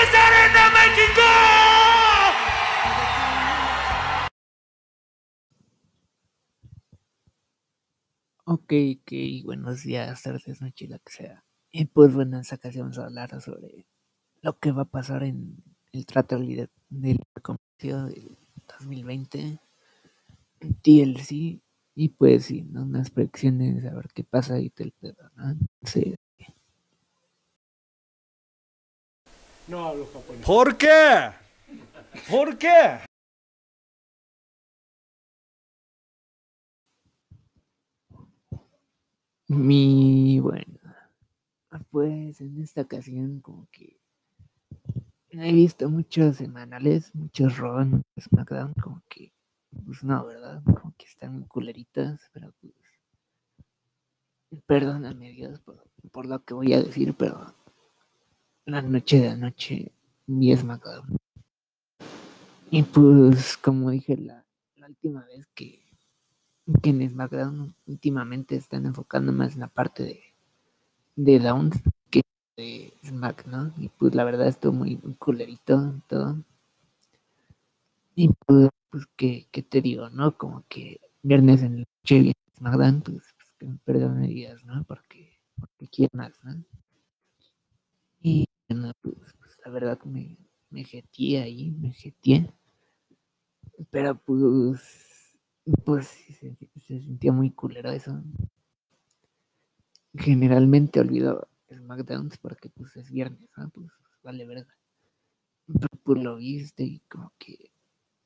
¡Desde 0.00 0.16
Arena 0.16 0.70
México! 0.70 1.26
Ok, 8.46 8.72
ok, 9.02 9.44
buenos 9.44 9.82
días, 9.82 10.22
tardes, 10.22 10.62
noche, 10.62 10.88
lo 10.88 10.98
que 11.00 11.12
sea. 11.12 11.44
Y 11.70 11.84
pues 11.84 12.14
bueno, 12.14 12.36
en 12.36 12.40
esta 12.40 12.56
ocasión 12.56 12.84
vamos 12.84 12.98
a 12.98 13.04
hablar 13.04 13.42
sobre 13.42 13.86
lo 14.40 14.58
que 14.58 14.72
va 14.72 14.82
a 14.82 14.84
pasar 14.86 15.22
en 15.22 15.62
el 15.92 16.06
trato 16.06 16.38
del 16.38 16.70
comercio 17.42 18.06
del 18.06 18.38
2020, 18.80 19.60
TLC, 20.82 21.60
y 21.94 22.08
pues 22.08 22.46
sí, 22.46 22.62
¿no? 22.62 22.84
unas 22.84 23.10
predicciones, 23.10 23.84
a 23.84 23.94
ver 23.94 24.08
qué 24.14 24.24
pasa 24.24 24.58
y 24.60 24.70
te 24.70 24.84
el 24.84 24.92
pedo, 24.92 25.30
¿no? 25.36 25.50
Entonces, 25.50 26.16
No 29.70 29.86
hablo 29.86 30.06
japonés. 30.12 30.44
¿Por 30.44 30.76
qué? 30.76 31.30
¿Por 32.28 32.58
qué? 32.58 32.98
Mi, 39.46 40.40
bueno, 40.40 40.64
pues 41.90 42.40
en 42.40 42.60
esta 42.60 42.80
ocasión 42.82 43.40
como 43.40 43.68
que 43.70 43.96
he 45.30 45.52
visto 45.52 45.88
muchos 45.88 46.36
semanales, 46.38 47.14
muchos 47.14 47.56
Raw, 47.58 47.84
muchos 47.84 48.04
SmackDown, 48.20 48.74
como 48.74 49.02
que, 49.08 49.32
pues 49.86 50.02
no, 50.02 50.26
¿verdad? 50.26 50.62
Como 50.64 50.94
que 50.96 51.06
están 51.06 51.38
muy 51.38 51.46
culeritas, 51.46 52.28
pero 52.32 52.52
pues, 52.60 52.74
perdóname 54.66 55.30
Dios 55.30 55.60
por, 55.60 55.84
por 56.10 56.26
lo 56.26 56.44
que 56.44 56.54
voy 56.54 56.72
a 56.72 56.82
decir, 56.82 57.14
pero 57.16 57.54
la 58.66 58.82
noche 58.82 59.20
de 59.20 59.28
anoche 59.28 59.92
vi 60.26 60.56
SmackDown. 60.56 61.16
Y 62.70 62.82
pues, 62.84 63.56
como 63.56 63.90
dije 63.90 64.16
la, 64.16 64.44
última 64.86 65.24
vez 65.24 65.46
que 65.54 65.80
que 66.82 66.90
en 66.90 67.08
SmackDown 67.08 67.74
últimamente 67.86 68.54
están 68.54 68.86
enfocando 68.86 69.32
más 69.32 69.54
en 69.54 69.60
la 69.60 69.68
parte 69.68 70.04
de, 70.04 70.20
de 71.16 71.38
Downs 71.40 71.80
que 72.10 72.22
de 72.56 72.92
Smack, 73.04 73.46
¿no? 73.46 73.72
Y 73.78 73.88
pues 73.88 74.14
la 74.14 74.24
verdad 74.24 74.46
estuvo 74.46 74.72
muy, 74.72 74.96
culerito 75.18 76.00
todo. 76.06 76.38
Y 78.14 78.28
pues, 78.46 78.68
pues 78.90 79.06
¿qué, 79.16 79.48
qué 79.50 79.62
te 79.62 79.80
digo, 79.80 80.10
no? 80.10 80.36
Como 80.36 80.64
que 80.68 81.00
viernes 81.22 81.62
en 81.62 81.80
la 81.80 81.84
noche 82.02 82.20
viene 82.20 82.34
SmackDown, 82.56 83.00
pues, 83.02 83.16
pues 83.36 83.50
que 83.58 83.66
me 83.66 83.78
perdone 83.84 84.28
días, 84.28 84.64
¿no? 84.64 84.84
Porque, 84.84 85.40
porque 85.58 86.08
más, 86.12 86.32
¿no? 86.44 86.62
Y 88.22 88.46
bueno, 88.68 88.92
pues, 89.02 89.16
pues 89.38 89.58
la 89.64 89.70
verdad 89.72 89.98
me, 90.04 90.36
me 90.70 90.84
ahí, 91.42 91.70
me 91.72 91.92
jeteé. 91.92 92.52
Pero 93.90 94.14
pues 94.16 94.80
pues 95.84 96.06
se, 96.08 96.56
se 96.76 97.00
sentía 97.00 97.32
muy 97.32 97.50
culero 97.50 97.90
eso. 97.90 98.22
Generalmente 100.14 101.00
olvido 101.00 101.48
SmackDowns 101.72 102.38
porque 102.38 102.68
pues 102.68 102.96
es 102.96 103.10
viernes, 103.10 103.48
¿no? 103.56 103.70
Pues 103.70 103.88
vale 104.22 104.44
verga. 104.44 104.68
Pero 105.66 105.88
pues 106.02 106.22
lo 106.22 106.36
viste 106.36 106.82
y 106.82 107.00
como 107.08 107.32
que 107.38 107.70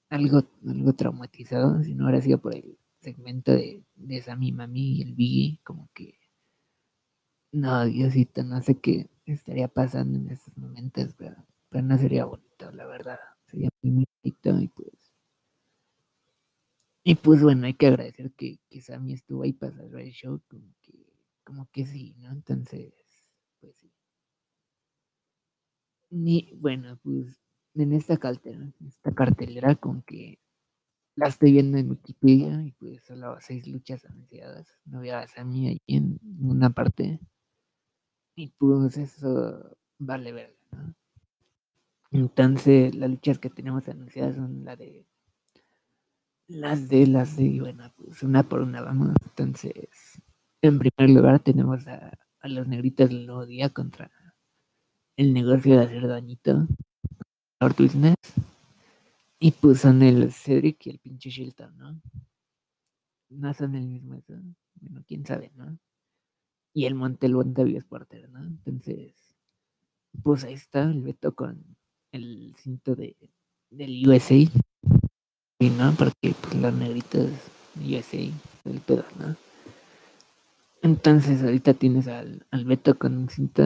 algo, 0.09 0.45
algo 0.67 0.93
traumatizado, 0.95 1.83
si 1.83 1.95
no 1.95 2.05
hubiera 2.05 2.23
sido 2.23 2.41
por 2.41 2.55
el 2.55 2.79
segmento 3.01 3.53
de, 3.53 3.85
de 3.97 4.23
Sammy 4.23 4.53
Mami 4.53 4.99
y 4.99 5.03
el 5.03 5.15
Biggie, 5.15 5.61
como 5.63 5.91
que 5.93 6.19
no, 7.53 7.85
Diosito, 7.85 8.43
no 8.43 8.61
sé 8.63 8.81
qué 8.81 9.09
estaría 9.33 9.69
pasando 9.69 10.19
en 10.19 10.31
esos 10.31 10.57
momentos, 10.57 11.15
pero, 11.17 11.37
pero 11.69 11.85
no 11.85 11.99
sería 11.99 12.25
bonito, 12.25 12.71
la 12.73 12.87
verdad. 12.87 13.19
Sería 13.47 13.69
muy, 13.83 14.07
bonito 14.23 14.61
y 14.61 14.69
pues 14.69 15.05
y 17.07 17.17
pues 17.17 17.43
bueno, 17.43 17.67
hay 17.67 17.75
que 17.75 17.87
agradecer 17.87 18.33
que, 18.33 18.59
que 18.71 18.81
Sammy 18.81 19.13
estuvo 19.13 19.43
ahí 19.43 19.53
para 19.53 19.77
el 19.83 20.11
show, 20.13 20.41
como 20.49 20.75
que, 20.83 20.93
como 21.45 21.69
que 21.71 21.85
sí, 21.85 22.15
¿no? 22.19 22.33
Entonces, 22.33 22.95
pues 23.61 23.77
sí. 23.77 23.93
Ni, 26.11 26.51
bueno, 26.57 26.99
pues 27.03 27.39
en 27.75 27.93
esta 27.93 28.17
cartelera, 28.17 28.73
esta 28.87 29.13
cartelera 29.15 29.75
con 29.75 30.03
que 30.03 30.39
la 31.17 31.29
estoy 31.29 31.53
viendo 31.53 31.79
en 31.79 31.91
Wikipedia 31.91 32.63
y 32.65 32.73
pues 32.73 33.05
solo 33.05 33.37
seis 33.41 33.67
luchas 33.69 34.05
anunciadas. 34.07 34.69
No 34.87 34.99
había 34.99 35.21
a 35.21 35.29
Sammy 35.29 35.69
ahí 35.69 35.83
en 35.87 36.21
una 36.41 36.71
parte. 36.71 37.21
Y 38.37 38.49
pues 38.59 38.97
eso 38.97 39.77
vale 39.99 40.33
verga, 40.33 40.57
¿no? 40.73 40.95
Entonces, 42.11 42.95
las 42.95 43.11
luchas 43.11 43.39
que 43.39 43.51
tenemos 43.51 43.89
anunciadas 43.89 44.37
son 44.37 44.65
la 44.65 44.77
de 44.77 45.07
las 46.47 46.89
de 46.89 47.07
las 47.07 47.37
de, 47.37 47.61
bueno, 47.61 47.93
pues 47.97 48.23
una 48.23 48.43
por 48.43 48.61
una 48.61 48.83
vamos. 48.83 49.15
Entonces, 49.25 50.23
en 50.63 50.79
primer 50.79 51.11
lugar 51.11 51.41
tenemos 51.41 51.87
a, 51.89 52.13
a 52.41 52.49
los 52.49 52.69
negritos 52.69 53.09
del 53.09 53.27
nuevo 53.27 53.47
día 53.47 53.71
contra 53.71 54.11
el 55.17 55.33
negocio 55.33 55.77
de 55.77 55.85
hacer 55.85 56.07
dañito. 56.07 56.69
Our 57.61 57.75
Business. 57.75 58.17
Y 59.39 59.53
pues 59.53 59.81
son 59.81 60.03
el 60.03 60.33
Cedric 60.33 60.87
y 60.87 60.91
el 60.91 60.99
pinche 60.99 61.31
Shilton, 61.31 61.77
¿no? 61.77 62.01
No 63.31 63.55
son 63.55 63.75
el 63.75 63.87
mismo 63.87 64.15
eso. 64.15 64.35
Bueno, 64.81 65.03
quién 65.07 65.25
sabe, 65.25 65.51
¿no? 65.55 65.79
Y 66.75 66.87
el 66.87 66.95
Montelbón 66.97 67.55
David 67.55 67.85
Porter, 67.89 68.29
¿no? 68.31 68.45
Entonces, 68.45 69.15
pues 70.23 70.45
ahí 70.45 70.55
está 70.55 70.83
el 70.83 71.03
Beto 71.03 71.35
con 71.35 71.65
el 72.13 72.55
cinto 72.59 72.95
de, 72.95 73.17
del 73.71 74.09
USA. 74.09 74.35
Sí, 75.61 75.71
¿no? 75.71 75.95
Porque 75.97 76.35
pues, 76.41 76.55
los 76.55 76.75
negritos 76.75 77.31
USA, 77.77 78.19
el 78.65 78.81
pedo, 78.81 79.05
¿no? 79.19 79.37
Entonces 80.83 81.43
ahorita 81.43 81.75
tienes 81.75 82.09
al, 82.09 82.45
al 82.51 82.65
Beto 82.65 82.99
con 82.99 83.17
un 83.17 83.29
cinto, 83.29 83.63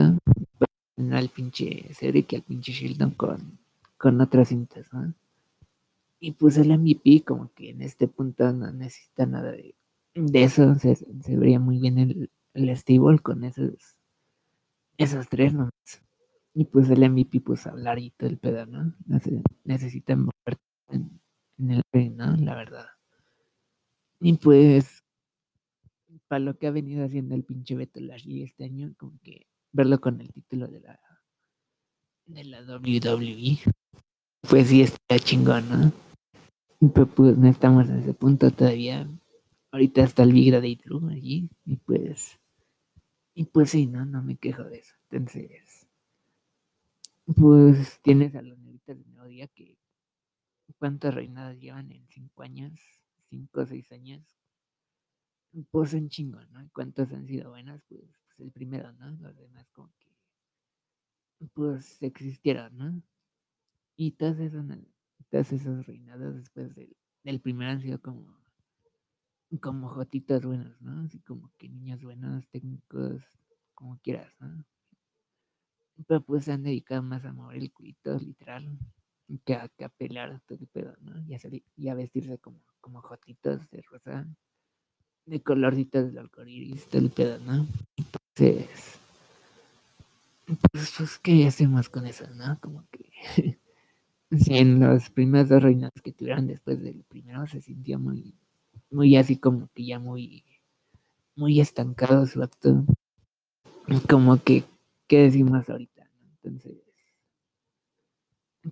al 1.11 1.29
pinche 1.29 1.93
Cedric 1.93 2.33
y 2.33 2.35
al 2.37 2.43
pinche 2.43 2.71
Shieldon 2.71 3.11
con, 3.11 3.59
con 3.97 4.21
otras 4.21 4.49
cintas, 4.49 4.91
¿no? 4.93 5.13
Y 6.21 6.31
pues 6.31 6.57
el 6.57 6.77
MVP 6.77 7.23
como 7.25 7.51
que 7.53 7.71
en 7.71 7.81
este 7.81 8.07
punto 8.07 8.51
no 8.53 8.71
necesita 8.71 9.25
nada 9.25 9.51
de, 9.51 9.75
de 10.15 10.43
eso, 10.43 10.75
se, 10.75 10.95
se 10.95 11.37
vería 11.37 11.59
muy 11.59 11.79
bien 11.79 11.97
el, 11.97 12.29
el 12.53 12.75
stable 12.77 13.19
con 13.19 13.43
esos, 13.43 13.97
esos 14.97 15.27
tres 15.29 15.53
nomás. 15.53 15.71
Y 16.53 16.65
pues 16.65 16.89
el 16.89 17.09
MVP 17.09 17.41
pues 17.41 17.65
hablar 17.67 17.99
y 17.99 18.11
todo 18.11 18.29
el 18.29 18.37
pedo, 18.37 18.65
¿no? 18.65 18.93
Nece- 19.07 19.43
Necesita 19.63 20.15
moverte 20.15 20.61
en, 20.89 21.21
en 21.57 21.71
el 21.71 21.81
ring. 21.93 22.17
La 22.41 22.55
verdad. 22.55 22.87
Y 24.19 24.33
pues, 24.33 25.03
para 26.27 26.39
lo 26.39 26.57
que 26.57 26.67
ha 26.67 26.71
venido 26.71 27.05
haciendo 27.05 27.35
el 27.35 27.43
pinche 27.43 27.75
Beto 27.75 27.99
Lashley 28.01 28.43
este 28.43 28.65
año, 28.65 28.93
como 28.97 29.17
que 29.23 29.47
verlo 29.71 30.01
con 30.01 30.19
el 30.19 30.31
título 30.33 30.67
de 30.67 30.81
la 30.81 30.99
de 32.25 32.43
la 32.43 32.61
WWE, 32.61 33.59
pues 34.49 34.67
sí 34.67 34.81
está 34.81 35.17
chingón, 35.19 35.69
¿no? 35.69 35.91
Pero 36.93 37.07
pues 37.07 37.37
no 37.37 37.47
estamos 37.47 37.89
en 37.89 37.99
ese 37.99 38.13
punto 38.13 38.51
todavía. 38.51 39.09
Ahorita 39.71 40.03
está 40.03 40.23
el 40.23 40.33
de 40.33 40.79
Drew 40.83 41.09
allí, 41.09 41.49
y 41.65 41.75
pues, 41.77 42.39
y 43.35 43.45
pues 43.45 43.69
sí, 43.69 43.85
¿no? 43.85 44.05
No 44.05 44.23
me 44.23 44.35
quejo 44.35 44.63
de 44.63 44.79
eso. 44.79 44.95
Entonces, 45.11 45.87
pues 47.35 47.99
tienes 48.01 48.35
a 48.35 48.41
los 48.41 48.57
negritos 48.57 48.97
de 48.97 49.05
nuevo 49.11 49.27
día 49.27 49.47
que 49.47 49.77
cuántas 50.79 51.13
reinadas 51.13 51.59
llevan 51.59 51.91
en 51.91 52.07
cinco 52.07 52.43
años, 52.43 52.79
cinco 53.29 53.61
o 53.61 53.65
seis 53.65 53.91
años, 53.91 54.23
pues 55.71 55.93
un 55.93 56.09
chingo, 56.09 56.39
¿no? 56.51 56.63
¿Y 56.63 56.69
¿Cuántas 56.69 57.11
han 57.13 57.27
sido 57.27 57.49
buenas? 57.49 57.81
Pues, 57.87 58.01
pues 58.27 58.39
el 58.39 58.51
primero, 58.51 58.91
¿no? 58.93 59.11
Los 59.11 59.35
demás 59.37 59.69
como 59.71 59.91
que, 59.99 60.09
pues 61.53 62.01
existieron, 62.01 62.77
¿no? 62.77 63.01
Y 63.95 64.11
todas 64.11 64.39
esas, 64.39 64.65
todas 65.29 65.51
esas 65.51 65.85
reinadas 65.85 66.35
después 66.35 66.73
del, 66.75 66.95
del 67.23 67.41
primero 67.41 67.71
han 67.71 67.81
sido 67.81 67.99
como, 68.01 68.39
como 69.57 69.89
jotitos 69.89 70.43
buenos, 70.45 70.79
¿no? 70.81 71.01
Así 71.05 71.19
como 71.21 71.51
que 71.57 71.69
niños 71.69 72.01
buenos, 72.03 72.47
técnicos, 72.49 73.21
como 73.75 73.97
quieras, 73.99 74.33
¿no? 74.39 74.65
Pero 76.07 76.21
pues 76.21 76.45
se 76.45 76.51
han 76.53 76.63
dedicado 76.63 77.03
más 77.03 77.23
a 77.25 77.33
mover 77.33 77.57
el 77.57 77.71
culito, 77.71 78.17
literal, 78.19 78.77
que 79.45 79.53
a, 79.55 79.67
que 79.69 79.85
a 79.85 79.89
pelear 79.89 80.41
todo 80.47 80.57
el 80.59 80.67
pedo, 80.67 80.95
¿no? 81.01 81.21
Y 81.27 81.33
a, 81.35 81.39
salir- 81.39 81.63
y 81.75 81.89
a 81.89 81.95
vestirse 81.95 82.37
como, 82.39 82.59
como 82.81 83.01
jotitos 83.01 83.69
de 83.69 83.81
rosa, 83.83 84.27
de 85.25 85.41
colorcitos 85.43 86.07
del 86.07 86.19
arcoíris, 86.19 86.87
todo 86.89 87.01
el 87.03 87.11
pedo, 87.11 87.39
¿no? 87.39 87.67
Entonces, 87.97 88.99
pues, 90.71 90.93
pues 90.97 91.19
¿qué 91.19 91.45
hacemos 91.47 91.89
con 91.89 92.05
eso, 92.07 92.25
no? 92.35 92.59
Como 92.59 92.87
que 92.91 93.11
si 94.37 94.57
en 94.57 94.79
las 94.79 95.09
primeras 95.11 95.49
dos 95.49 95.63
reinas 95.63 95.91
que 96.03 96.13
tuvieron 96.13 96.47
después 96.47 96.81
del 96.81 97.03
primero 97.05 97.47
se 97.47 97.61
sintió 97.61 97.99
muy, 97.99 98.35
muy 98.91 99.15
así 99.15 99.37
como 99.37 99.69
que 99.73 99.85
ya 99.85 99.99
muy, 99.99 100.43
muy 101.35 101.59
estancado 101.59 102.25
su 102.25 102.41
acto. 102.41 102.85
Como 104.09 104.41
que, 104.43 104.63
¿qué 105.07 105.23
decimos 105.23 105.69
ahorita? 105.69 106.09
Entonces, 106.43 106.77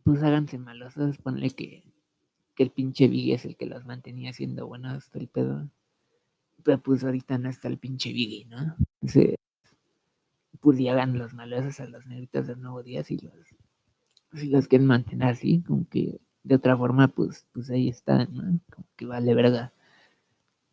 pues 0.04 0.22
háganse 0.24 0.58
malosos, 0.58 1.18
ponle 1.18 1.50
que, 1.52 1.84
que 2.56 2.64
el 2.64 2.72
pinche 2.72 3.08
Biggie 3.08 3.36
es 3.36 3.46
el 3.46 3.56
que 3.56 3.66
los 3.66 3.86
mantenía 3.86 4.34
siendo 4.34 4.68
buenos 4.68 4.94
hasta 4.94 5.20
el 5.20 5.28
pedo. 5.28 5.70
Pero 6.64 6.82
pues 6.82 7.04
ahorita 7.04 7.38
no 7.38 7.50
está 7.50 7.68
el 7.68 7.78
pinche 7.78 8.12
Biggie, 8.12 8.46
¿no? 8.46 8.76
Entonces, 9.02 9.36
pues 10.60 10.80
ya 10.80 10.94
hagan 10.94 11.18
los 11.18 11.34
malosos 11.34 11.80
a 11.80 11.88
los 11.88 12.06
negritos 12.08 12.48
del 12.48 12.62
nuevo 12.62 12.84
día 12.84 13.04
si 13.04 13.18
los, 13.18 13.34
si 14.34 14.50
los 14.50 14.68
quieren 14.68 14.88
mantener 14.88 15.30
así, 15.30 15.62
como 15.62 15.88
que 15.88 16.20
de 16.44 16.56
otra 16.56 16.78
forma, 16.78 17.08
pues, 17.10 17.46
pues 17.54 17.70
ahí 17.70 17.90
están, 17.90 18.28
¿no? 18.34 18.60
Como 18.70 18.88
que 18.96 19.06
vale 19.06 19.34
verga. 19.36 19.74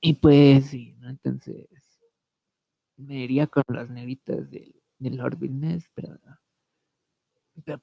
Y 0.06 0.12
pues 0.12 0.67
sí, 0.67 0.95
¿no? 1.01 1.09
Entonces, 1.09 1.67
me 2.99 3.21
iría 3.21 3.47
con 3.47 3.62
los 3.69 3.89
negritos 3.89 4.51
del, 4.51 4.75
del 4.99 5.17
Lord 5.17 5.39
Business, 5.39 5.89
pero, 5.95 6.19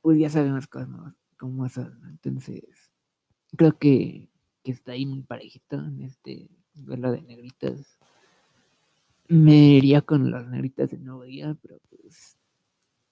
pues 0.01 0.19
ya 0.19 0.29
sabemos 0.29 0.67
cómo, 0.67 1.15
cómo 1.39 1.67
son, 1.67 1.99
¿no? 1.99 2.09
Entonces, 2.09 2.63
creo 3.57 3.75
que, 3.79 4.29
que 4.63 4.71
está 4.71 4.91
ahí 4.91 5.07
muy 5.07 5.23
parejito 5.23 5.77
en 5.77 6.03
este 6.03 6.51
duelo 6.75 7.11
de 7.11 7.23
negritos. 7.23 7.97
Me 9.27 9.77
iría 9.77 10.03
con 10.03 10.29
los 10.29 10.47
negritos 10.47 10.91
del 10.91 11.03
nuevo 11.03 11.23
día, 11.23 11.57
pero 11.59 11.79
pues 11.89 12.37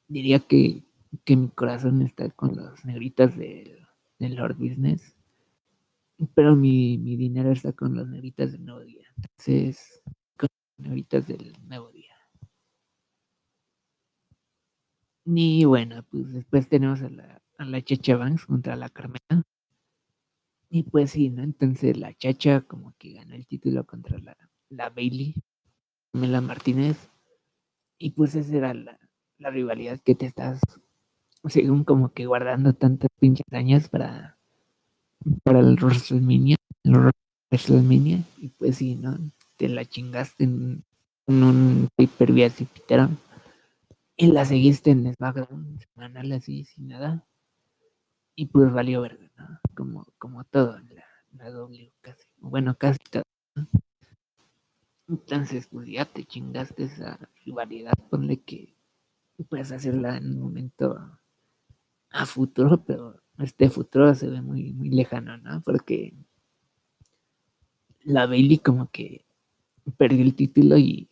diría 0.07 0.37
que, 0.37 0.83
que 1.25 1.35
mi 1.35 1.47
corazón 1.47 2.03
está 2.03 2.29
con 2.29 2.55
los 2.55 2.85
negritos 2.85 3.35
del, 3.35 3.87
del 4.19 4.35
Lord 4.35 4.57
Business. 4.57 5.15
Pero 6.35 6.53
mi, 6.53 6.97
mi 6.97 7.15
dinero 7.15 7.49
está 7.49 7.71
con 7.71 7.95
los 7.95 8.05
negritos 8.09 8.51
del 8.51 8.65
nuevo 8.65 8.81
día. 8.81 8.98
Entonces, 9.23 10.01
con 10.37 10.49
negritos 10.77 11.27
del 11.27 11.53
nuevo 11.67 11.91
día. 11.91 12.15
Y 15.25 15.65
bueno, 15.65 16.03
pues 16.09 16.33
después 16.33 16.67
tenemos 16.67 17.01
a 17.01 17.09
la, 17.09 17.41
a 17.57 17.65
la 17.65 17.81
Chacha 17.81 18.15
Banks 18.15 18.45
contra 18.45 18.75
la 18.75 18.89
Carmela. 18.89 19.43
Y 20.69 20.83
pues 20.83 21.11
sí, 21.11 21.29
¿no? 21.29 21.43
Entonces 21.43 21.97
la 21.97 22.13
Chacha 22.15 22.61
como 22.61 22.93
que 22.97 23.13
ganó 23.13 23.35
el 23.35 23.45
título 23.47 23.85
contra 23.85 24.17
la, 24.19 24.37
la 24.69 24.89
Bailey, 24.89 25.35
Carmela 26.11 26.41
Martínez. 26.41 27.09
Y 27.97 28.11
pues 28.11 28.35
esa 28.35 28.55
era 28.55 28.73
la, 28.73 28.99
la 29.37 29.49
rivalidad 29.49 29.99
que 29.99 30.15
te 30.15 30.25
estás, 30.25 30.61
según 31.45 31.83
como 31.83 32.13
que 32.13 32.25
guardando 32.25 32.73
tantas 32.73 33.09
pinches 33.19 33.51
años 33.51 33.89
para, 33.89 34.37
para 35.43 35.59
el 35.59 35.75
WrestleMania, 35.75 36.55
el 36.83 37.11
WrestleMania. 37.49 38.23
Y 38.37 38.49
pues 38.49 38.77
sí, 38.77 38.95
¿no? 38.95 39.17
Te 39.57 39.67
la 39.67 39.85
chingaste 39.85 40.43
en, 40.45 40.83
un 41.27 41.89
pay-per-view. 41.95 42.49
Y 44.17 44.27
la 44.27 44.45
seguiste 44.45 44.91
en 44.91 45.13
SmackDown 45.13 45.79
semanal 45.79 46.31
así, 46.33 46.65
sin 46.65 46.89
nada. 46.89 47.25
Y 48.35 48.47
pues 48.47 48.71
valió 48.71 49.01
verga, 49.01 49.31
¿no? 49.37 49.59
Como, 49.75 50.07
como 50.17 50.43
todo 50.43 50.77
en 50.77 50.95
la, 50.95 51.05
la 51.37 51.51
W 51.51 51.91
casi. 52.01 52.23
Bueno, 52.37 52.77
casi 52.77 52.99
todo. 53.09 53.23
¿no? 53.55 53.67
Entonces, 55.07 55.67
pues 55.67 55.87
ya 55.87 56.05
te 56.05 56.23
chingaste 56.23 56.83
esa 56.83 57.19
rivalidad. 57.45 57.93
Ponle 58.09 58.41
que 58.41 58.75
puedes 59.49 59.71
hacerla 59.71 60.17
en 60.17 60.33
un 60.35 60.39
momento 60.39 61.19
a 62.11 62.25
futuro, 62.25 62.83
pero 62.83 63.21
este 63.37 63.69
futuro 63.69 64.13
se 64.15 64.29
ve 64.29 64.41
muy, 64.41 64.73
muy 64.73 64.89
lejano, 64.89 65.37
¿no? 65.37 65.61
Porque 65.61 66.13
la 68.09 68.25
Bailey 68.25 68.57
como 68.57 68.89
que 68.89 69.23
perdió 69.97 70.23
el 70.23 70.35
título 70.35 70.77
y 70.77 71.09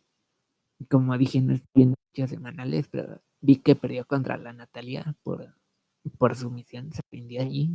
como 0.90 1.18
dije, 1.18 1.42
no 1.42 1.54
estoy 1.54 1.70
viendo 1.74 1.96
muchas 2.10 2.30
semanales, 2.32 2.88
pero 2.90 3.22
vi 3.40 3.58
que 3.58 3.76
perdió 3.76 4.06
contra 4.06 4.38
la 4.38 4.54
Natalia 4.54 5.16
por, 5.24 5.56
por 6.18 6.36
su 6.36 6.50
misión, 6.50 6.92
se 6.92 7.02
rindió 7.12 7.42
allí, 7.42 7.72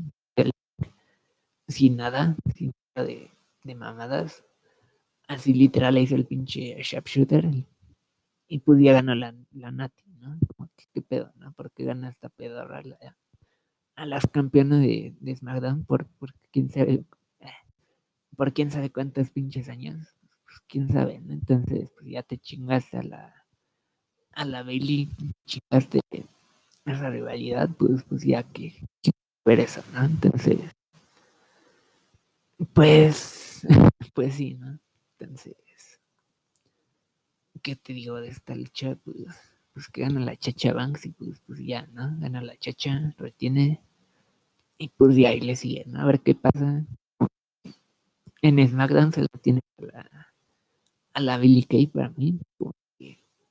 sin 1.69 1.97
nada, 1.97 2.37
sin 2.55 2.73
nada 2.95 3.07
de, 3.07 3.31
de 3.65 3.75
mamadas. 3.75 4.45
Así 5.29 5.55
literal 5.55 5.95
le 5.95 6.03
hizo 6.03 6.17
el 6.17 6.27
pinche 6.27 6.77
sharpshooter 6.83 7.45
y, 7.45 7.67
y 8.49 8.59
pues 8.59 8.83
ya 8.83 8.93
ganó 8.93 9.15
la, 9.15 9.35
la 9.53 9.71
Nati, 9.71 10.03
¿no? 10.19 10.37
Como 10.57 10.69
que 10.77 10.85
qué 10.93 11.03
pedo, 11.03 11.33
¿no? 11.37 11.53
Porque 11.53 11.85
gana 11.85 12.11
esta 12.11 12.29
pedorra 12.29 12.83
a 13.95 14.07
las 14.07 14.27
campeonas 14.27 14.81
de, 14.81 15.15
de 15.21 15.37
SmackDown 15.37 15.85
por, 15.85 16.07
por 16.19 16.35
quién 16.51 16.71
sabe, 16.71 17.05
por 18.37 18.53
quién 18.53 18.71
sabe 18.71 18.91
cuántos 18.91 19.31
pinches 19.31 19.69
años, 19.69 20.07
pues 20.45 20.61
quién 20.69 20.89
sabe, 20.91 21.21
¿no? 21.21 21.33
Entonces, 21.33 21.91
pues 21.95 22.11
ya 22.11 22.23
te 22.23 22.39
chingaste 22.39 22.99
a 22.99 23.03
la 23.03 23.35
a 24.35 24.45
la 24.47 24.63
Bailey, 24.63 25.11
chingaste 25.45 26.01
esa 26.87 27.11
rivalidad, 27.11 27.69
pues, 27.79 28.03
pues 28.05 28.23
ya 28.23 28.43
que, 28.43 28.75
que 29.03 29.11
ver 29.45 29.61
eso, 29.61 29.83
¿no? 29.93 30.05
Entonces, 30.05 30.59
pues, 32.73 33.63
pues 34.15 34.35
sí, 34.35 34.55
¿no? 34.55 34.79
Entonces, 35.19 35.55
¿qué 37.63 37.77
te 37.77 37.93
digo 37.93 38.21
de 38.21 38.29
esta 38.29 38.55
lucha? 38.55 38.97
Pues, 39.05 39.27
pues 39.73 39.89
que 39.89 40.03
gana 40.03 40.21
la 40.21 40.37
Chacha 40.37 40.73
Banks 40.73 41.07
y 41.07 41.11
pues, 41.11 41.41
pues 41.47 41.61
ya, 41.61 41.87
¿no? 41.93 42.17
Gana 42.19 42.43
la 42.43 42.57
Chacha, 42.57 43.15
retiene 43.19 43.81
y 44.79 44.89
pues 44.89 45.15
de 45.15 45.27
ahí 45.27 45.41
le 45.41 45.57
sigue, 45.57 45.85
¿no? 45.87 46.01
A 46.01 46.07
ver 46.07 46.21
qué 46.21 46.35
pasa. 46.35 46.85
En 48.43 48.59
SmackDown 48.69 49.13
se 49.13 49.23
lo 49.23 49.29
tiene 49.41 49.61
a 49.79 49.85
la, 49.85 50.27
a 51.15 51.21
la 51.21 51.39
Billy 51.39 51.65
Kay 51.65 51.87
para 51.87 52.11
mí. 52.11 52.39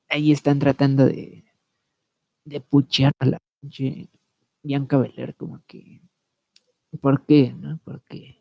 ahí 0.09 0.31
están 0.31 0.59
tratando 0.59 1.05
de, 1.05 1.45
de 2.45 2.61
puchear 2.61 3.13
a 3.19 3.25
la 3.25 3.39
pinche 3.59 4.09
Bianca 4.63 4.97
Belair 4.97 5.35
como 5.35 5.61
que 5.67 6.01
¿por 7.01 7.25
qué? 7.25 7.53
¿no? 7.53 7.79
Porque 7.83 8.37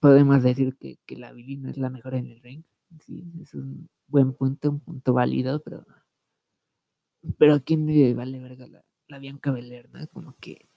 podemos 0.00 0.42
decir 0.42 0.76
que, 0.76 0.98
que 1.06 1.16
la 1.16 1.32
Billy 1.32 1.56
no 1.56 1.70
es 1.70 1.76
la 1.78 1.90
mejor 1.90 2.14
en 2.14 2.26
el 2.26 2.40
ring. 2.40 2.62
Sí, 3.00 3.24
es 3.40 3.54
un 3.54 3.88
buen 4.08 4.32
punto, 4.32 4.70
un 4.70 4.80
punto 4.80 5.12
válido, 5.14 5.60
pero 5.62 5.84
pero 7.38 7.54
a 7.54 7.60
quién 7.60 7.86
le 7.86 8.14
vale 8.14 8.38
verga 8.38 8.66
la, 8.66 8.84
la 9.08 9.18
Bianca 9.18 9.50
Belair, 9.50 9.88
¿no? 9.92 10.06
Como 10.08 10.34
que 10.40 10.68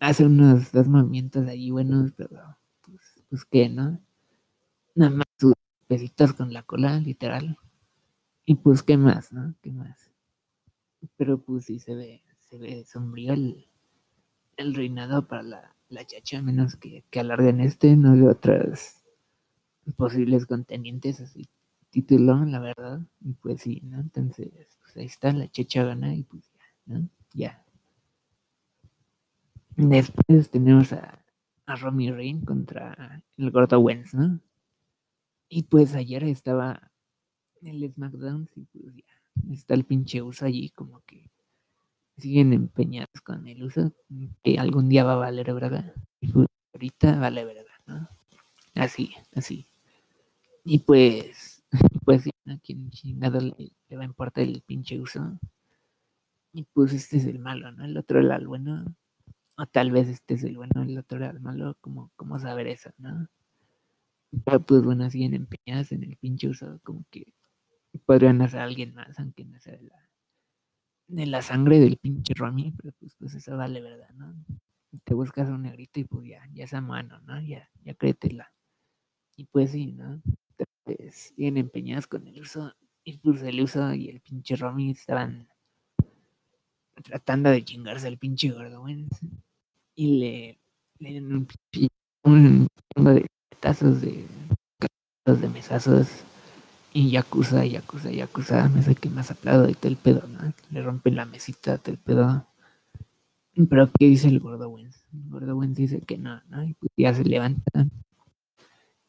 hace 0.00 0.26
unos 0.26 0.72
dos 0.72 0.88
movimientos 0.88 1.46
ahí 1.46 1.70
buenos, 1.70 2.12
pero 2.12 2.56
pues, 3.28 3.44
qué, 3.44 3.68
¿no? 3.68 4.00
Nada 4.94 5.10
más 5.10 5.26
sus 5.38 5.54
besitos 5.88 6.32
con 6.32 6.52
la 6.52 6.62
cola, 6.62 6.98
literal. 6.98 7.58
Y 8.44 8.56
pues 8.56 8.82
qué 8.82 8.96
más, 8.96 9.32
¿no? 9.32 9.54
¿Qué 9.62 9.70
más? 9.72 10.10
Pero 11.16 11.40
pues 11.40 11.66
sí 11.66 11.78
se 11.78 11.94
ve, 11.94 12.22
se 12.40 12.58
ve 12.58 12.84
sombrío 12.84 13.34
el, 13.34 13.66
el 14.56 14.74
reinado 14.74 15.28
para 15.28 15.42
la, 15.42 15.76
la 15.88 16.06
chacha, 16.06 16.42
menos 16.42 16.76
que, 16.76 17.04
que 17.10 17.20
alarguen 17.20 17.60
este, 17.60 17.96
no 17.96 18.16
de 18.16 18.28
otras 18.28 19.04
posibles 19.96 20.46
contendientes 20.46 21.20
así 21.20 21.48
título, 21.90 22.44
la 22.44 22.60
verdad. 22.60 23.00
Y 23.20 23.32
pues 23.34 23.62
sí, 23.62 23.80
¿no? 23.84 24.00
Entonces, 24.00 24.50
pues 24.80 24.96
ahí 24.96 25.06
está, 25.06 25.32
la 25.32 25.50
chacha 25.50 25.84
gana 25.84 26.14
y 26.14 26.22
pues 26.22 26.44
ya, 26.52 26.60
¿no? 26.86 27.08
Ya. 27.34 27.64
Después 29.76 30.50
tenemos 30.50 30.92
a, 30.92 31.24
a 31.68 31.76
Romy 31.76 32.10
Reign 32.10 32.40
contra 32.44 33.22
el 33.36 33.50
gordo 33.50 33.78
Wentz, 33.78 34.14
¿no? 34.14 34.40
Y 35.50 35.64
pues 35.64 35.94
ayer 35.94 36.24
estaba 36.24 36.90
en 37.60 37.68
el 37.68 37.92
SmackDown 37.92 38.48
y 38.56 38.64
pues 38.64 38.94
ya, 38.96 39.52
está 39.52 39.74
el 39.74 39.84
pinche 39.84 40.22
uso 40.22 40.46
allí 40.46 40.70
como 40.70 41.02
que 41.06 41.30
siguen 42.16 42.54
empeñados 42.54 43.20
con 43.22 43.46
el 43.46 43.62
uso, 43.62 43.92
que 44.42 44.58
algún 44.58 44.88
día 44.88 45.04
va 45.04 45.12
a 45.12 45.16
valer 45.16 45.52
verga. 45.52 45.92
Y 46.20 46.32
pues 46.32 46.48
ahorita 46.72 47.18
vale 47.18 47.44
verga, 47.44 47.72
¿no? 47.86 48.08
Así, 48.74 49.14
así. 49.34 49.66
Y 50.64 50.78
pues, 50.80 51.62
pues 52.04 52.22
sí, 52.22 52.30
a 52.46 52.56
quien 52.58 52.90
chingado 52.90 53.40
le, 53.40 53.72
le 53.88 53.96
va 53.96 54.02
a 54.02 54.06
importar 54.06 54.44
el 54.44 54.62
pinche 54.62 54.98
uso. 54.98 55.38
Y 56.54 56.62
pues 56.72 56.94
este 56.94 57.18
es 57.18 57.26
el 57.26 57.38
malo, 57.38 57.70
¿no? 57.72 57.84
El 57.84 57.96
otro 57.98 58.20
era 58.20 58.36
el 58.36 58.46
bueno. 58.46 58.86
O 59.58 59.66
tal 59.66 59.90
vez 59.90 60.08
este 60.08 60.34
es 60.34 60.44
el 60.44 60.56
bueno, 60.56 60.82
el 60.82 60.96
otro 60.96 61.18
era 61.18 61.28
el 61.30 61.40
malo. 61.40 61.76
como 61.82 62.10
cómo 62.16 62.38
saber 62.38 62.66
eso, 62.68 62.90
no? 62.96 63.28
Pero 64.44 64.60
pues 64.64 64.82
bueno, 64.82 65.08
siguen 65.10 65.34
empeñadas 65.34 65.92
en 65.92 66.02
el 66.02 66.16
pinche 66.16 66.48
uso, 66.48 66.80
como 66.82 67.04
que 67.10 67.32
podrían 68.06 68.42
hacer 68.42 68.60
alguien 68.60 68.94
más, 68.94 69.18
aunque 69.18 69.44
no 69.44 69.60
sea 69.60 69.74
de 69.76 69.82
la, 69.84 70.10
de 71.08 71.26
la 71.26 71.42
sangre 71.42 71.80
del 71.80 71.96
pinche 71.98 72.34
Romy, 72.34 72.72
pero 72.76 72.94
pues, 73.00 73.14
pues 73.18 73.34
eso 73.34 73.56
vale 73.56 73.80
verdad, 73.80 74.10
¿no? 74.14 74.34
Te 75.04 75.14
buscas 75.14 75.48
a 75.48 75.54
un 75.54 75.62
negrito 75.62 76.00
y 76.00 76.04
pues 76.04 76.28
ya, 76.28 76.42
ya 76.52 76.64
es 76.64 76.74
a 76.74 76.80
mano, 76.80 77.20
¿no? 77.20 77.40
Ya, 77.40 77.68
ya 77.84 77.94
créetela. 77.94 78.52
Y 79.36 79.46
pues 79.46 79.72
sí, 79.72 79.88
¿no? 79.92 80.22
Entonces, 80.86 81.16
siguen 81.36 81.58
empeñadas 81.58 82.06
con 82.06 82.26
el 82.26 82.40
uso, 82.40 82.74
y 83.04 83.18
pues 83.18 83.42
el 83.42 83.60
uso 83.62 83.94
y 83.94 84.08
el 84.10 84.20
pinche 84.20 84.56
Romy 84.56 84.90
estaban 84.92 85.48
tratando 87.02 87.50
de 87.50 87.64
chingarse 87.64 88.06
al 88.08 88.18
pinche 88.18 88.50
gordo. 88.50 88.84
Y 89.98 90.06
le, 90.20 90.58
le 91.00 91.20
un 91.20 91.48
un 92.22 92.68
de 93.04 93.26
tazos 93.58 94.00
de 94.00 94.24
de 95.24 95.48
mesazos 95.48 96.06
y 96.94 97.10
Yakuza, 97.10 97.64
Yakuza, 97.66 98.10
Yakuza, 98.10 98.68
no 98.68 98.80
sé 98.80 98.94
qué 98.94 99.10
más 99.10 99.32
aplaudo 99.32 99.68
y 99.68 99.74
todo 99.74 99.88
el 99.88 99.96
pedo, 99.96 100.22
¿no? 100.28 100.52
Le 100.70 100.82
rompen 100.82 101.16
la 101.16 101.26
mesita, 101.26 101.78
todo 101.78 101.92
el 101.92 101.98
pedo. 101.98 102.46
Pero 103.68 103.90
¿qué 103.98 104.06
dice 104.06 104.28
el 104.28 104.38
gordo 104.38 104.68
Wens? 104.68 105.04
el 105.12 105.28
gordo 105.28 105.60
dice 105.60 106.00
que 106.00 106.16
no, 106.16 106.40
¿no? 106.48 106.62
Y 106.62 106.74
pues 106.74 106.92
ya 106.96 107.12
se 107.12 107.24
levanta 107.24 107.88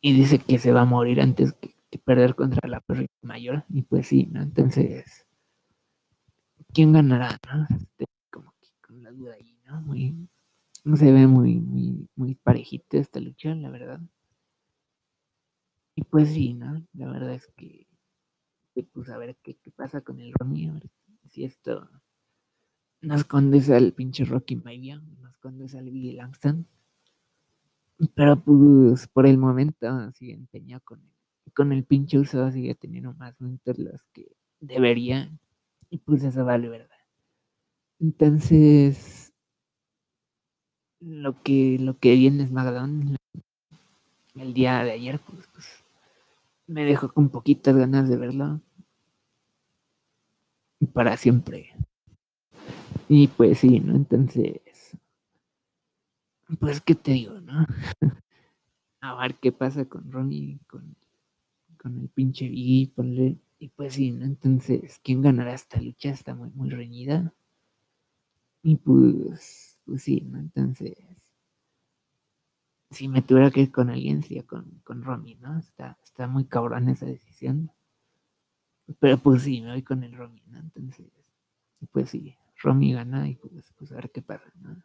y 0.02 0.14
dice 0.14 0.40
que 0.40 0.58
se 0.58 0.72
va 0.72 0.82
a 0.82 0.86
morir 0.86 1.22
antes 1.22 1.54
que, 1.54 1.76
perder 2.04 2.34
contra 2.34 2.68
la 2.68 2.80
perrita 2.82 3.14
mayor. 3.22 3.64
Y 3.70 3.84
pues 3.84 4.08
sí, 4.08 4.28
¿no? 4.32 4.42
Entonces, 4.42 5.28
¿quién 6.74 6.94
ganará, 6.94 7.38
no? 7.48 7.68
Este, 7.76 8.06
como 8.32 8.54
que 8.60 8.70
con 8.86 9.04
la 9.04 9.12
duda 9.12 9.36
ahí, 9.36 9.56
¿no? 9.66 9.82
Muy, 9.82 10.28
se 10.96 11.12
ve 11.12 11.28
muy, 11.28 11.56
muy, 11.60 12.08
muy 12.16 12.36
parejito 12.36 12.98
esta 12.98 13.20
lucha, 13.20 13.56
la 13.56 13.70
verdad. 13.70 14.02
Y 15.96 16.04
pues 16.04 16.30
sí, 16.30 16.54
¿no? 16.54 16.84
La 16.94 17.12
verdad 17.12 17.34
es 17.34 17.48
que, 17.56 17.86
pues 18.94 19.10
a 19.10 19.18
ver 19.18 19.38
qué, 19.44 19.56
qué 19.58 19.72
pasa 19.72 20.02
con 20.02 20.20
el 20.20 20.34
Romy, 20.34 20.68
a 20.68 20.74
ver 20.74 20.90
si 21.30 21.44
esto 21.44 21.90
nos 23.02 23.24
conduce 23.26 23.76
al 23.76 23.92
pinche 23.94 24.24
Rocky 24.24 24.56
Maivia, 24.56 25.02
nos 25.22 25.38
conduce 25.38 25.78
al 25.78 25.90
Billy 25.90 26.14
Langston. 26.14 26.66
Pero 28.16 28.42
pues 28.42 29.08
por 29.08 29.26
el 29.28 29.38
momento 29.38 30.12
sigue 30.14 30.34
empeñado 30.34 30.82
con 30.86 31.02
con 31.54 31.72
el 31.72 31.84
pinche 31.84 32.18
uso, 32.20 32.52
sigue 32.52 32.76
teniendo 32.76 33.14
más 33.14 33.40
momentos 33.42 33.78
los 33.80 34.04
que 34.14 34.28
debería. 34.60 35.32
Y 35.90 35.98
pues 35.98 36.24
eso 36.24 36.46
vale, 36.46 36.70
¿verdad? 36.70 36.96
Entonces, 38.00 39.29
lo 41.00 41.42
que, 41.44 41.78
lo 41.80 41.98
que 41.98 42.16
viene 42.16 42.44
es 42.44 42.52
Magdon 42.52 43.16
el 44.36 44.54
día 44.54 44.84
de 44.84 44.92
ayer, 44.92 45.20
pues, 45.20 45.48
pues 45.54 45.66
me 46.68 46.86
dejó 46.86 47.12
con 47.12 47.30
poquitas 47.30 47.76
ganas 47.76 48.08
de 48.10 48.18
verlo. 48.18 48.62
Para 50.94 51.18
siempre. 51.18 51.74
Y 53.10 53.28
pues 53.28 53.60
sí, 53.60 53.80
¿no? 53.80 53.96
Entonces, 53.96 54.62
pues, 56.60 56.80
¿qué 56.82 56.96
te 56.96 57.12
digo, 57.12 57.42
no? 57.42 57.66
A 59.02 59.16
ver 59.22 59.36
qué 59.36 59.52
pasa 59.52 59.86
con 59.86 60.12
Ronnie, 60.12 60.60
con, 60.68 60.96
con 61.78 62.00
el 62.00 62.10
pinche 62.10 62.48
Biggie, 62.48 62.92
ponle. 62.96 63.38
Y 63.60 63.70
pues 63.70 63.96
sí, 63.96 64.12
¿no? 64.12 64.26
Entonces, 64.26 65.00
¿quién 65.04 65.22
ganará 65.22 65.54
esta 65.54 65.82
lucha? 65.82 66.10
Está 66.10 66.34
muy, 66.34 66.50
muy 66.52 66.70
reñida. 66.70 67.34
Y 68.64 68.76
pues, 68.78 69.69
pues 69.90 70.04
sí, 70.04 70.22
¿no? 70.22 70.40
Entonces, 70.40 70.96
si 72.92 73.08
me 73.08 73.24
tuviera 73.24 73.50
que 73.50 73.62
ir 73.62 73.72
con 73.72 73.90
alguien, 73.90 74.22
sería 74.22 74.46
con, 74.46 74.82
con 74.84 75.04
Romy, 75.04 75.34
¿no? 75.36 75.58
Está, 75.58 75.98
está 76.04 76.28
muy 76.28 76.46
cabrón 76.46 76.90
esa 76.90 77.08
decisión. 77.08 77.72
Pero 79.00 79.18
pues 79.18 79.44
sí, 79.44 79.62
me 79.62 79.72
voy 79.72 79.84
con 79.84 80.04
el 80.04 80.14
Romy, 80.14 80.42
¿no? 80.48 80.60
Entonces, 80.60 81.12
pues 81.92 82.10
sí, 82.10 82.36
Romy 82.62 82.94
gana 82.94 83.28
y 83.28 83.36
pues, 83.36 83.74
pues 83.78 83.92
a 83.92 83.96
ver 83.96 84.12
qué 84.12 84.22
pasa, 84.22 84.52
¿no? 84.56 84.84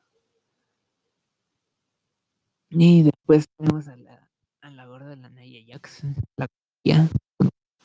Y 2.71 3.05
después 3.05 3.47
tenemos 3.57 3.89
a 3.89 3.97
la, 3.97 4.29
a 4.61 4.71
la 4.71 4.87
gorda 4.87 5.09
de 5.11 5.17
la 5.17 5.29
Naya 5.31 5.61
Jax, 5.67 6.03
la 6.37 6.47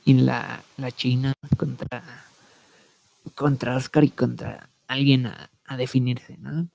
y 0.06 0.14
la, 0.14 0.64
la 0.78 0.92
China 0.92 1.34
contra, 1.58 2.04
contra 3.36 3.76
Oscar 3.76 4.04
y 4.04 4.10
contra 4.12 4.70
alguien 4.88 5.26
a, 5.28 5.50
a 5.66 5.78
definirse, 5.78 6.38
¿no? 6.38 6.70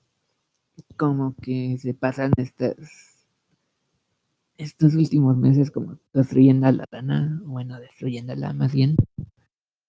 Como 0.97 1.35
que 1.35 1.77
se 1.77 1.93
pasan 1.93 2.31
estas 2.37 3.15
estos 4.57 4.95
últimos 4.95 5.35
meses 5.37 5.69
como 5.69 5.97
destruyendo 6.13 6.67
a 6.67 6.71
la 6.71 6.85
lana, 6.89 7.41
bueno, 7.43 7.79
destruyéndola 7.79 8.53
más 8.53 8.73
bien. 8.73 8.95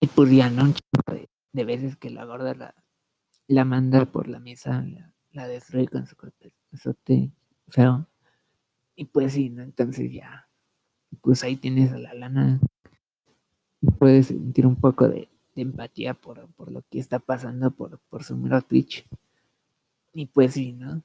Y 0.01 0.09
pues 0.09 0.31
ya, 0.31 0.51
¿no? 0.51 0.75
De, 1.07 1.29
de 1.53 1.65
veces 1.65 1.97
que 1.97 2.11
la 2.11 2.25
gorda 2.25 2.55
la, 2.55 2.75
la 3.49 3.65
manda 3.65 4.05
por 4.07 4.29
la 4.29 4.39
mesa, 4.41 4.85
la, 5.33 5.49
destruye 5.49 5.89
con 5.89 6.07
su 6.07 6.17
te 7.05 7.31
feo. 7.69 8.07
Y 8.97 9.05
pues 9.07 9.35
sí, 9.35 9.51
¿no? 9.51 9.63
Entonces 9.63 10.13
ya, 10.13 10.49
pues 11.21 11.43
ahí 11.45 11.57
tienes 11.57 11.93
a 11.93 11.99
la 11.99 12.15
lana. 12.15 12.61
Puedes 13.99 14.29
sentir 14.29 14.67
un 14.67 14.77
poco 14.77 15.09
de, 15.09 15.29
empatía 15.55 16.15
por, 16.15 16.47
por, 16.55 16.71
lo 16.71 16.83
que 16.91 16.99
está 16.99 17.19
pasando 17.19 17.71
por, 17.71 17.99
por 18.11 18.25
su 18.25 18.37
mero 18.37 18.61
Twitch. 18.63 19.07
Y 20.17 20.25
pues 20.25 20.55
sí, 20.55 20.73
¿no? 20.73 21.03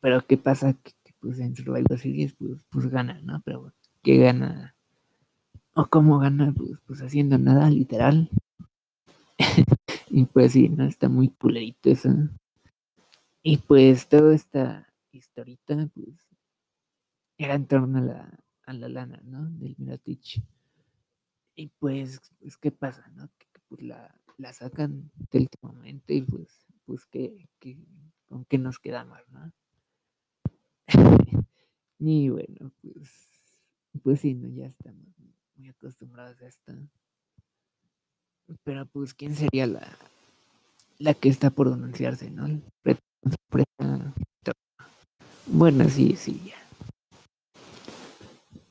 Pero 0.00 0.26
¿qué 0.26 0.36
pasa? 0.36 0.72
Que, 0.72 0.92
pues 1.20 1.38
en 1.38 1.54
Survivor 1.54 1.96
Series 1.96 2.34
pues, 2.34 2.64
pues 2.68 2.88
gana, 2.88 3.20
¿no? 3.22 3.40
Pero 3.44 3.72
¿qué 4.02 4.18
gana? 4.18 4.74
¿O 5.74 5.86
cómo 5.86 6.18
gana? 6.18 6.52
Pues, 6.52 6.80
pues 6.84 7.00
haciendo 7.00 7.38
nada, 7.38 7.70
literal. 7.70 8.28
Y 10.10 10.26
pues 10.26 10.52
sí, 10.52 10.68
¿no? 10.68 10.84
Está 10.84 11.08
muy 11.08 11.28
culerito 11.28 11.90
eso. 11.90 12.10
Y 13.42 13.56
pues 13.56 14.08
toda 14.08 14.34
esta 14.34 14.92
historita, 15.10 15.88
pues, 15.94 16.16
era 17.36 17.54
en 17.54 17.66
torno 17.66 17.98
a 17.98 18.02
la, 18.02 18.38
a 18.66 18.72
la 18.72 18.88
lana, 18.88 19.20
¿no? 19.24 19.48
Del 19.50 19.74
Miratich. 19.78 20.40
Y 21.56 21.68
pues, 21.78 22.20
pues, 22.40 22.56
¿qué 22.56 22.70
pasa, 22.70 23.08
no? 23.14 23.28
Que, 23.38 23.46
pues 23.68 23.82
la, 23.82 24.14
la 24.38 24.52
sacan 24.52 25.10
del 25.30 25.48
momento 25.62 26.12
y 26.12 26.22
pues, 26.22 26.64
pues, 26.84 27.06
¿qué, 27.06 27.48
qué, 27.58 27.76
con 28.28 28.44
qué 28.44 28.58
nos 28.58 28.78
quedamos, 28.78 29.18
no? 29.30 29.52
y 31.98 32.28
bueno, 32.28 32.72
pues, 32.82 33.10
pues 34.02 34.20
sí, 34.20 34.34
¿no? 34.34 34.48
Ya 34.48 34.66
estamos 34.66 35.06
muy 35.56 35.68
acostumbrados 35.68 36.40
a 36.42 36.46
esto. 36.46 36.72
Pero 38.62 38.86
pues, 38.86 39.14
¿quién 39.14 39.34
sería 39.34 39.66
la, 39.66 39.96
la 40.98 41.14
que 41.14 41.28
está 41.28 41.50
por 41.50 41.68
anunciarse, 41.68 42.30
¿no? 42.30 42.60
Bueno, 45.46 45.88
sí, 45.88 46.16
sí, 46.16 46.40
ya. 46.46 46.56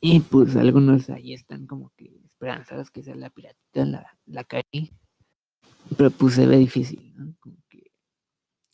Y 0.02 0.20
pues 0.20 0.56
algunos 0.56 1.10
ahí 1.10 1.34
están 1.34 1.66
como 1.66 1.92
que 1.96 2.20
esperanzados 2.26 2.92
que 2.92 3.04
sea 3.04 3.16
la 3.16 3.30
piratita, 3.30 3.86
la, 3.86 4.18
la 4.26 4.44
calle. 4.44 4.92
Pero 5.98 6.12
pues 6.12 6.34
se 6.34 6.46
ve 6.46 6.58
difícil, 6.58 7.14
¿no? 7.16 7.34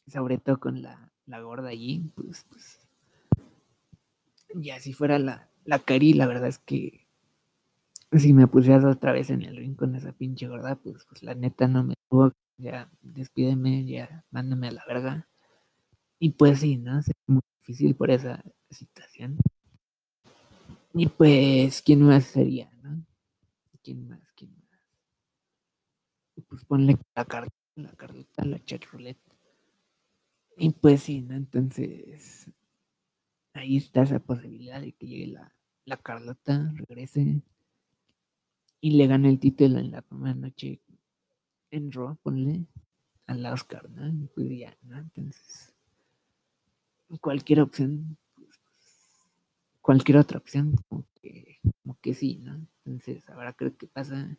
Sobre 0.10 0.38
todo 0.38 0.60
con 0.60 0.82
la, 0.82 1.12
la 1.25 1.39
gorda 1.42 1.70
allí, 1.70 2.12
pues, 2.16 2.46
pues. 2.50 2.80
Ya 4.56 4.80
si 4.80 4.94
fuera 4.94 5.20
la, 5.20 5.50
la 5.66 5.80
Cari, 5.80 6.13
la 6.13 6.25
verdad 6.25 6.48
es 6.48 6.60
que 6.60 7.08
si 8.12 8.34
me 8.34 8.48
pusieras 8.48 8.84
otra 8.86 9.12
vez 9.12 9.30
en 9.30 9.44
el 9.44 9.56
ring 9.56 9.75
con 9.75 9.96
esa 9.96 10.12
pinche 10.12 10.48
gorda, 10.48 10.75
pues, 10.75 11.06
pues 11.08 11.22
la 11.22 11.36
neta 11.36 11.68
no 11.68 11.84
me 11.84 11.94
tuvo, 12.10 12.34
ya 12.58 12.89
despídeme, 13.01 13.86
ya 13.86 14.25
mándame 14.32 14.70
a 14.70 14.72
la 14.72 14.84
verga. 14.88 15.28
Y 16.18 16.32
pues 16.32 16.60
sí, 16.60 16.78
¿no? 16.78 17.00
Es 17.00 17.12
muy 17.28 17.42
difícil 17.60 17.96
por 17.96 18.12
esa 18.12 18.44
situación. 18.70 19.38
Y 20.94 21.08
pues, 21.08 21.82
¿quién 21.84 22.01
más 22.01 22.25
sería, 22.25 22.72
no? 22.82 23.06
¿Quién 23.84 24.10
más? 24.10 24.20
¿Quién 24.36 24.51
más? 24.51 24.80
Pues 26.48 26.66
ponle 26.66 26.98
la 27.16 27.25
carta, 27.25 27.54
la 27.75 27.92
carta, 27.92 28.44
la 28.44 28.60
chat 28.66 28.84
roulette. 28.92 29.28
Y 30.62 30.72
pues 30.72 31.04
sí, 31.04 31.22
¿no? 31.22 31.36
Entonces, 31.36 32.51
ahí 33.54 33.78
está 33.78 34.01
esa 34.04 34.20
posibilidad 34.20 34.82
de 34.82 34.92
que 34.92 35.08
llegue 35.08 35.28
la, 35.28 35.56
la 35.86 35.96
Carlota, 35.96 36.74
regrese 36.75 37.42
y 38.82 38.92
le 38.92 39.08
gane 39.08 39.30
el 39.30 39.39
título 39.39 39.80
en 39.80 39.92
la 39.92 40.01
primera 40.01 40.36
noche 40.36 40.82
en 41.72 41.94
Raw, 41.94 42.18
ponle 42.22 42.66
a 43.28 43.36
la 43.36 43.54
Oscar, 43.54 43.89
¿no? 43.89 44.28
Pues 44.36 44.50
ya, 44.50 44.78
¿no? 44.82 44.98
Entonces, 44.98 45.74
cualquier 47.22 47.62
opción, 47.62 48.18
pues, 48.36 48.60
cualquier 49.80 50.18
otra 50.18 50.39
opción, 50.39 50.75
como 50.89 51.06
que, 51.22 51.60
como 51.84 51.98
que 52.01 52.13
sí, 52.13 52.39
¿no? 52.44 52.68
Entonces, 52.84 53.24
creo 53.56 53.78
que 53.78 53.88
pasa. 53.88 54.38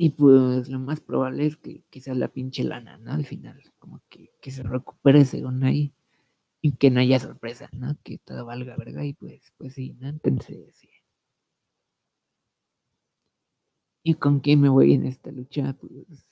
Y 0.00 0.10
pues 0.10 0.68
lo 0.68 0.78
más 0.78 1.00
probable 1.00 1.44
es 1.44 1.56
que, 1.56 1.82
quizás 1.90 2.16
la 2.16 2.28
pinche 2.28 2.62
lana, 2.62 2.98
¿no? 2.98 3.12
Al 3.12 3.26
final, 3.26 3.60
como 3.80 4.00
que, 4.08 4.30
que 4.40 4.52
se 4.52 4.62
recupere 4.62 5.24
según 5.24 5.64
ahí 5.64 5.92
y 6.62 6.76
que 6.76 6.90
no 6.90 7.00
haya 7.00 7.18
sorpresa, 7.18 7.68
¿no? 7.72 7.98
Que 8.04 8.18
todo 8.18 8.46
valga 8.46 8.76
verga 8.76 9.04
y 9.04 9.14
pues, 9.14 9.52
pues 9.58 9.74
sí, 9.74 9.94
¿no? 10.00 10.08
Entonces, 10.08 10.76
sí. 10.76 10.88
¿Y 14.04 14.14
con 14.14 14.38
quién 14.38 14.60
me 14.60 14.68
voy 14.68 14.94
en 14.94 15.04
esta 15.04 15.32
lucha? 15.32 15.72
Pues, 15.74 16.28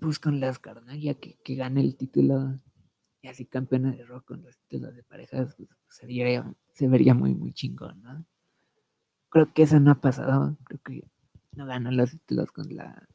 pues 0.00 0.18
con 0.18 0.40
las 0.40 0.58
carnallas 0.58 1.16
que, 1.18 1.36
que 1.44 1.54
gane 1.54 1.82
el 1.82 1.96
título 1.96 2.58
y 3.20 3.28
así 3.28 3.44
campeona 3.44 3.92
de 3.92 4.04
rock 4.04 4.24
con 4.24 4.42
los 4.42 4.56
títulos 4.56 4.94
de 4.94 5.02
parejas, 5.02 5.54
pues, 5.56 5.68
sería, 5.90 6.50
se 6.72 6.88
vería 6.88 7.12
muy, 7.12 7.34
muy 7.34 7.52
chingón, 7.52 8.00
¿no? 8.02 8.24
Creo 9.28 9.52
que 9.52 9.64
eso 9.64 9.80
no 9.80 9.90
ha 9.90 10.00
pasado, 10.00 10.56
creo 10.64 10.80
que 10.82 11.11
no 11.54 11.66
ganó 11.66 11.90
los 11.90 12.10
títulos 12.10 12.50
con 12.52 12.74
la 12.74 13.08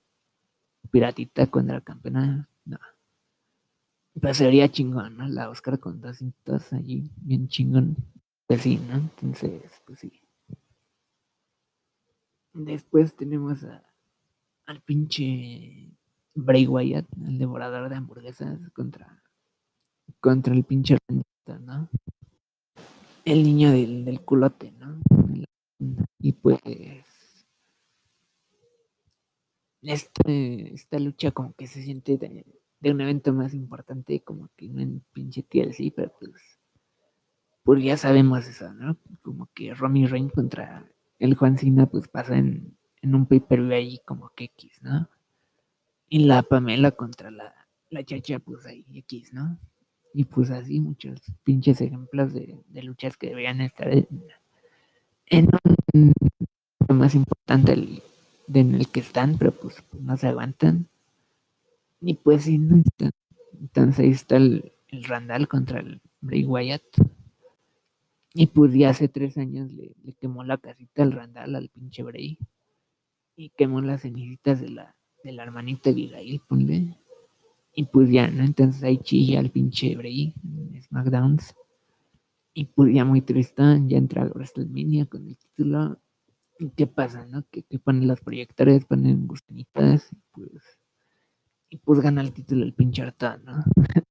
piratita 0.91 1.47
cuando 1.47 1.73
era 1.73 1.81
campeona, 1.81 2.49
no. 2.65 2.79
Pero 4.19 4.33
sería 4.33 4.69
chingón, 4.69 5.17
¿no? 5.17 5.27
La 5.27 5.49
Oscar 5.49 5.79
con 5.79 6.01
dos 6.01 6.17
cintos 6.17 6.73
allí, 6.73 7.11
bien 7.17 7.47
chingón. 7.47 7.95
Pues 8.47 8.61
sí, 8.61 8.77
¿no? 8.77 8.95
Entonces, 8.95 9.61
pues 9.85 9.99
sí. 9.99 10.21
Después 12.53 13.15
tenemos 13.15 13.63
a, 13.63 13.83
al 14.65 14.81
pinche 14.81 15.91
Bray 16.33 16.65
Wyatt, 16.65 17.05
el 17.25 17.37
devorador 17.37 17.89
de 17.89 17.95
hamburguesas, 17.95 18.59
contra 18.71 19.21
contra 20.19 20.53
el 20.53 20.63
pinche 20.63 20.97
Randita, 21.07 21.59
¿no? 21.59 21.89
El 23.25 23.43
niño 23.43 23.71
del, 23.71 24.05
del 24.05 24.21
culote, 24.21 24.71
¿no? 24.71 24.99
Y 26.19 26.31
pues 26.31 26.59
este, 29.81 30.73
esta 30.73 30.99
lucha 30.99 31.31
como 31.31 31.53
que 31.53 31.67
se 31.67 31.81
siente 31.81 32.17
de, 32.17 32.45
un 32.91 33.01
evento 33.01 33.33
más 33.33 33.53
importante, 33.53 34.21
como 34.21 34.49
que 34.55 34.67
no 34.69 34.81
en 34.81 35.03
pinche 35.13 35.43
TLC, 35.43 35.93
pero 35.95 36.13
pues, 36.19 36.33
pues 37.63 37.83
ya 37.83 37.97
sabemos 37.97 38.47
eso, 38.47 38.73
¿no? 38.73 38.97
Como 39.21 39.49
que 39.53 39.73
Romy 39.73 40.05
Reigns 40.05 40.31
contra 40.31 40.89
el 41.19 41.35
Juan 41.35 41.57
Cena 41.57 41.87
pues 41.87 42.07
pasa 42.07 42.37
en, 42.37 42.77
en 43.01 43.15
un 43.15 43.25
pay-per-view 43.25 43.73
ahí 43.73 43.99
como 44.05 44.29
que 44.35 44.45
X, 44.45 44.81
¿no? 44.81 45.09
Y 46.07 46.25
la 46.25 46.43
Pamela 46.43 46.91
contra 46.91 47.31
la, 47.31 47.53
la 47.89 48.03
chacha 48.03 48.39
pues 48.39 48.65
ahí 48.65 48.85
X, 48.93 49.33
¿no? 49.33 49.59
Y 50.13 50.25
pues 50.25 50.49
así 50.49 50.79
muchos 50.79 51.19
pinches 51.43 51.81
ejemplos 51.81 52.33
de, 52.33 52.57
de 52.67 52.83
luchas 52.83 53.17
que 53.17 53.27
deberían 53.27 53.61
estar 53.61 53.89
en, 53.89 54.07
en 55.25 55.49
un 55.93 56.97
más 56.97 57.15
importante 57.15 57.73
el, 57.73 58.01
de 58.47 58.61
en 58.61 58.75
el 58.75 58.87
que 58.87 59.01
están, 59.01 59.37
pero 59.37 59.51
pues, 59.51 59.83
no 59.99 60.17
se 60.17 60.27
aguantan. 60.27 60.87
Y 62.01 62.15
pues 62.15 62.43
sí, 62.43 62.57
no. 62.57 62.81
Entonces 63.59 63.99
ahí 63.99 64.11
está 64.11 64.37
el, 64.37 64.71
el 64.89 65.03
Randall 65.03 65.47
contra 65.47 65.79
el 65.79 66.01
Bray 66.21 66.45
Wyatt. 66.45 66.83
Y 68.33 68.47
pues 68.47 68.73
ya 68.73 68.89
hace 68.89 69.07
tres 69.07 69.37
años 69.37 69.71
le, 69.73 69.95
le 70.03 70.13
quemó 70.13 70.43
la 70.43 70.57
casita 70.57 71.03
al 71.03 71.11
Randall 71.11 71.55
al 71.55 71.69
pinche 71.69 72.03
Bray. 72.03 72.37
Y 73.35 73.49
quemó 73.49 73.81
las 73.81 74.01
cenicitas 74.01 74.61
de 74.61 74.69
la, 74.69 74.95
de 75.23 75.31
la 75.31 75.43
hermanita 75.43 75.89
Abigail, 75.89 76.41
ponle. 76.47 76.97
Y 77.73 77.83
pues 77.83 78.09
ya, 78.09 78.27
¿no? 78.29 78.43
Entonces 78.43 78.83
ahí 78.83 78.97
chilla 78.97 79.39
al 79.39 79.51
pinche 79.51 79.95
Bray 79.95 80.33
en 80.43 80.81
SmackDowns. 80.81 81.55
Y 82.53 82.65
pues 82.65 82.93
ya 82.93 83.05
muy 83.05 83.21
triste, 83.21 83.61
ya 83.85 83.97
entra 83.97 84.23
a 84.23 84.25
WrestleMania 84.29 85.05
con 85.05 85.27
el 85.27 85.37
título. 85.37 85.99
¿Y 86.59 86.69
qué 86.71 86.87
pasa, 86.87 87.25
no? 87.25 87.43
Que, 87.51 87.63
que 87.63 87.79
ponen 87.79 88.07
los 88.07 88.21
proyectores, 88.21 88.85
ponen 88.85 89.27
gustanitas, 89.27 90.11
y 90.11 90.17
pues, 90.31 90.79
y 91.69 91.77
pues 91.77 91.99
gana 91.99 92.21
el 92.21 92.33
título 92.33 92.63
el 92.63 92.73
pinche 92.73 93.03
Artán, 93.03 93.43
¿no? 93.45 93.63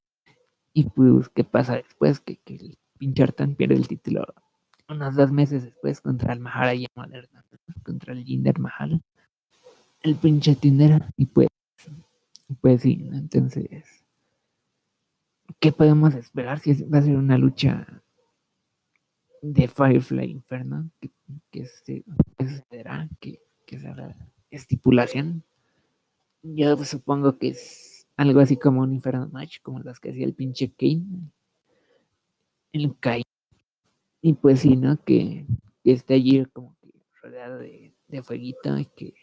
y 0.72 0.84
pues, 0.84 1.28
¿qué 1.30 1.44
pasa 1.44 1.76
después? 1.76 2.20
Que, 2.20 2.36
que 2.36 2.54
el 2.54 2.78
pinche 2.98 3.22
Artán 3.22 3.54
pierde 3.56 3.74
el 3.74 3.88
título 3.88 4.26
unos 4.88 5.16
dos 5.16 5.32
meses 5.32 5.64
después 5.64 6.00
contra 6.00 6.32
el 6.32 6.40
Moderna, 6.40 6.88
¿no? 6.96 7.42
contra 7.82 8.12
el 8.12 8.24
Jinder 8.24 8.58
Mahal, 8.58 9.02
el 10.02 10.14
pinche 10.16 10.54
Tinder, 10.54 11.06
y 11.16 11.26
pues, 11.26 11.48
pues 12.60 12.82
sí, 12.82 12.96
¿no? 12.96 13.16
Entonces, 13.16 14.04
¿qué 15.58 15.72
podemos 15.72 16.14
esperar 16.14 16.60
si 16.60 16.84
va 16.84 16.98
a 16.98 17.02
ser 17.02 17.16
una 17.16 17.38
lucha 17.38 18.02
de 19.52 19.68
Firefly 19.68 20.30
Inferno? 20.30 20.90
que, 21.00 21.10
que 21.50 21.66
se 21.66 22.04
que 23.20 23.40
que, 23.66 23.78
la 23.78 24.16
estipulación. 24.50 25.42
Yo 26.42 26.76
supongo 26.84 27.38
que 27.38 27.48
es 27.48 28.06
algo 28.16 28.40
así 28.40 28.56
como 28.56 28.82
un 28.82 28.92
Inferno 28.92 29.28
Match, 29.28 29.60
como 29.62 29.80
los 29.80 30.00
que 30.00 30.10
hacía 30.10 30.24
el 30.24 30.34
pinche 30.34 30.72
Kane, 30.72 31.30
el 32.72 32.98
Kai. 32.98 33.22
Y 34.22 34.32
pues 34.34 34.60
sí, 34.60 34.76
¿no? 34.76 35.02
Que, 35.04 35.46
que 35.82 35.92
esté 35.92 36.14
allí 36.14 36.44
como 36.46 36.76
que 36.80 36.90
rodeado 37.22 37.58
de, 37.58 37.94
de 38.08 38.22
fueguito 38.22 38.78
y 38.78 38.86
que 38.86 39.14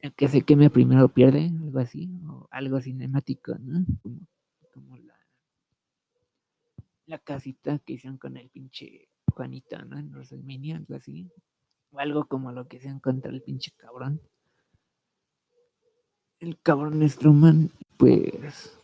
el 0.00 0.12
que 0.14 0.28
se 0.28 0.42
queme 0.42 0.68
primero 0.68 1.08
pierde, 1.08 1.52
algo 1.62 1.78
así, 1.78 2.10
o 2.26 2.48
algo 2.50 2.80
cinemático, 2.80 3.54
¿no? 3.60 3.84
Como, 4.02 4.26
como 4.72 4.96
la, 4.96 5.16
la 7.06 7.18
casita 7.18 7.78
que 7.78 7.92
hicieron 7.92 8.18
con 8.18 8.36
el 8.36 8.48
pinche 8.50 9.08
Juanito, 9.34 9.84
¿no? 9.84 9.98
En 9.98 10.10
WrestleMania, 10.10 10.76
algo 10.76 10.94
así. 10.94 11.30
O 11.90 11.98
algo 11.98 12.26
como 12.26 12.52
lo 12.52 12.66
que 12.68 12.78
hicieron 12.78 13.00
contra 13.00 13.30
el 13.30 13.42
pinche 13.42 13.72
cabrón. 13.76 14.20
El 16.40 16.58
cabrón 16.60 17.08
Strowman, 17.08 17.70
pues 17.96 18.76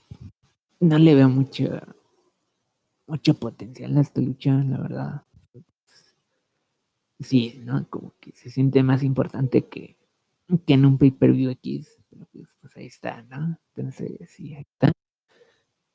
no 0.80 0.98
le 0.98 1.14
veo 1.14 1.28
mucho, 1.28 1.64
mucho 3.06 3.34
potencial 3.34 3.96
a 3.96 4.00
esta 4.00 4.20
lucha, 4.20 4.52
la 4.52 4.78
verdad. 4.78 5.22
Sí, 7.20 7.60
¿no? 7.64 7.88
Como 7.88 8.14
que 8.20 8.32
se 8.32 8.50
siente 8.50 8.82
más 8.82 9.02
importante 9.02 9.66
que, 9.66 9.96
que 10.66 10.74
en 10.74 10.86
un 10.86 10.98
pay-per-view 10.98 11.50
X. 11.50 12.00
Pero 12.10 12.26
pues, 12.32 12.56
pues 12.60 12.76
ahí 12.76 12.86
está, 12.86 13.22
¿no? 13.22 13.58
Entonces, 13.74 14.30
sí, 14.30 14.54
ahí 14.54 14.62
está. 14.62 14.92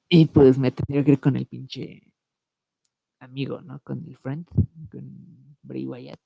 Y 0.10 0.26
pues 0.28 0.58
me 0.58 0.72
tendría 0.72 1.04
que 1.04 1.12
ir 1.14 1.20
con 1.20 1.36
el 1.38 1.46
pinche 1.46 2.13
amigo, 3.24 3.62
¿no? 3.62 3.80
Con 3.80 4.04
el 4.08 4.18
friend, 4.18 4.46
con 4.92 5.58
Bray 5.62 5.86
Wyatt. 5.86 6.20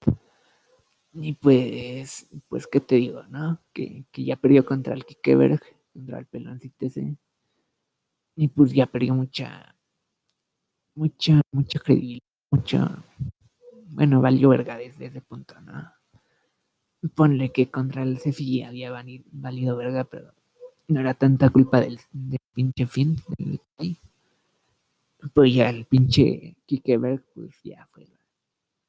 Y 1.13 1.33
pues, 1.33 2.27
pues, 2.47 2.67
¿qué 2.67 2.79
te 2.79 2.95
digo, 2.95 3.23
no? 3.23 3.59
Que, 3.73 4.05
que 4.11 4.23
ya 4.23 4.35
perdió 4.35 4.65
contra 4.65 4.93
el 4.93 5.05
Kikeberg, 5.05 5.61
contra 5.93 6.19
el 6.19 6.25
peloncito 6.25 6.85
ese. 6.85 7.17
Y 8.35 8.49
pues 8.49 8.71
ya 8.71 8.85
perdió 8.85 9.15
mucha, 9.15 9.75
mucha, 10.93 11.41
mucha 11.51 11.79
credibilidad, 11.79 12.21
mucha, 12.51 13.03
bueno, 13.89 14.21
valió 14.21 14.49
verga 14.49 14.77
desde 14.77 15.07
ese 15.07 15.21
punto, 15.21 15.59
¿no? 15.61 15.91
Ponle 17.15 17.51
que 17.51 17.71
contra 17.71 18.03
el 18.03 18.19
Cefi 18.19 18.61
había 18.61 18.91
valido 19.31 19.75
verga, 19.77 20.03
pero 20.03 20.33
no 20.87 20.99
era 20.99 21.13
tanta 21.13 21.49
culpa 21.49 21.81
del, 21.81 21.99
pinche 22.53 22.85
fin, 22.85 23.17
del. 23.37 23.59
Pues 25.33 25.53
ya 25.53 25.69
el 25.69 25.85
pinche 25.85 26.57
Kikeberg, 26.65 27.25
pues 27.33 27.59
ya 27.63 27.87
fue 27.91 28.07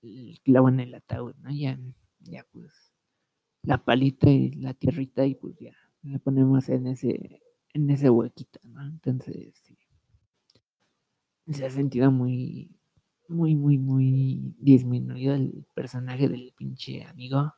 el 0.03 0.39
clavo 0.45 0.69
en 0.69 0.81
el 0.81 0.95
ataúd, 0.95 1.35
¿no? 1.37 1.51
Ya, 1.51 1.79
ya 2.21 2.45
pues 2.53 2.93
la 3.63 3.85
palita 3.85 4.31
y 4.31 4.53
la 4.53 4.75
tierrita 4.75 5.27
y 5.27 5.35
pues 5.35 5.59
ya 5.59 5.73
la 6.03 6.19
ponemos 6.19 6.69
en 6.69 6.87
ese, 6.87 7.43
en 7.73 7.91
ese 7.91 8.11
huequito, 8.11 8.61
¿no? 8.65 8.83
Entonces, 8.87 9.55
sí. 9.65 9.77
Se 11.51 11.65
ha 11.65 11.71
sentido 11.71 12.11
muy, 12.11 12.79
muy, 13.29 13.57
muy, 13.57 13.79
muy 13.79 14.55
disminuido 14.59 15.35
el 15.35 15.67
personaje 15.75 16.29
del 16.29 16.53
pinche 16.57 17.05
amigo. 17.05 17.55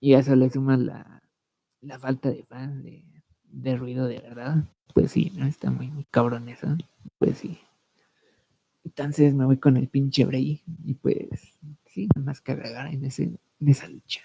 Y 0.00 0.14
a 0.14 0.20
eso 0.20 0.34
le 0.36 0.48
suma 0.50 0.76
la, 0.76 1.22
la 1.80 1.98
falta 1.98 2.30
de 2.30 2.44
fans, 2.44 2.82
de, 2.82 3.04
de 3.44 3.76
ruido 3.76 4.06
de 4.06 4.20
verdad. 4.20 4.64
Pues 4.94 5.12
sí, 5.12 5.30
¿no? 5.36 5.46
Está 5.46 5.70
muy, 5.70 5.90
muy 5.90 6.04
cabrón 6.04 6.48
eso. 6.48 6.66
Pues 7.18 7.38
sí. 7.38 7.58
Entonces 8.96 9.34
me 9.34 9.44
voy 9.44 9.58
con 9.58 9.76
el 9.76 9.88
pinche 9.88 10.24
Bray. 10.24 10.62
Y 10.84 10.94
pues, 10.94 11.58
sí, 11.86 12.08
nada 12.14 12.26
más 12.26 12.40
que 12.40 12.52
agregar 12.52 12.86
en, 12.86 13.04
ese, 13.04 13.24
en 13.24 13.68
esa 13.68 13.88
lucha. 13.88 14.22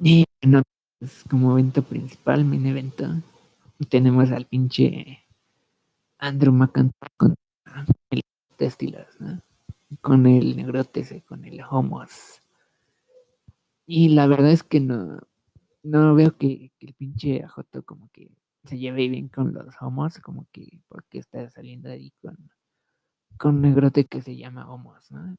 Y 0.00 0.24
bueno, 0.42 0.62
pues, 0.98 1.22
como 1.30 1.52
evento 1.52 1.84
principal, 1.84 2.44
main 2.44 2.66
evento, 2.66 3.08
tenemos 3.88 4.32
al 4.32 4.46
pinche 4.46 5.20
Andrew 6.18 6.52
McIntyre 6.52 7.10
con 7.16 7.36
el 8.10 8.22
Testilas, 8.56 9.20
¿no? 9.20 9.40
Con 10.00 10.26
el 10.26 10.56
negrote 10.56 11.22
con 11.22 11.44
el 11.44 11.60
Homos. 11.70 12.40
Y 13.86 14.08
la 14.08 14.26
verdad 14.26 14.50
es 14.50 14.64
que 14.64 14.80
no, 14.80 15.20
no 15.84 16.14
veo 16.16 16.36
que, 16.36 16.72
que 16.80 16.86
el 16.86 16.94
pinche 16.94 17.44
AJ 17.44 17.84
como 17.84 18.10
que 18.10 18.30
se 18.64 18.78
lleve 18.78 19.08
bien 19.08 19.28
con 19.28 19.52
los 19.52 19.74
Homos, 19.80 20.18
como 20.20 20.46
que 20.52 20.80
porque 20.88 21.18
está 21.18 21.50
saliendo 21.50 21.90
ahí 21.90 22.12
con, 22.22 22.36
con 23.38 23.56
un 23.56 23.62
negrote 23.62 24.06
que 24.06 24.22
se 24.22 24.36
llama 24.36 24.70
Homos, 24.70 25.10
¿no? 25.10 25.36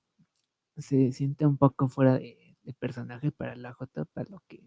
Se 0.77 1.11
siente 1.11 1.45
un 1.45 1.57
poco 1.57 1.87
fuera 1.87 2.17
de, 2.17 2.57
personaje 2.79 3.31
para 3.31 3.55
la 3.55 3.73
J, 3.73 4.05
para 4.05 4.29
lo 4.29 4.41
que 4.47 4.63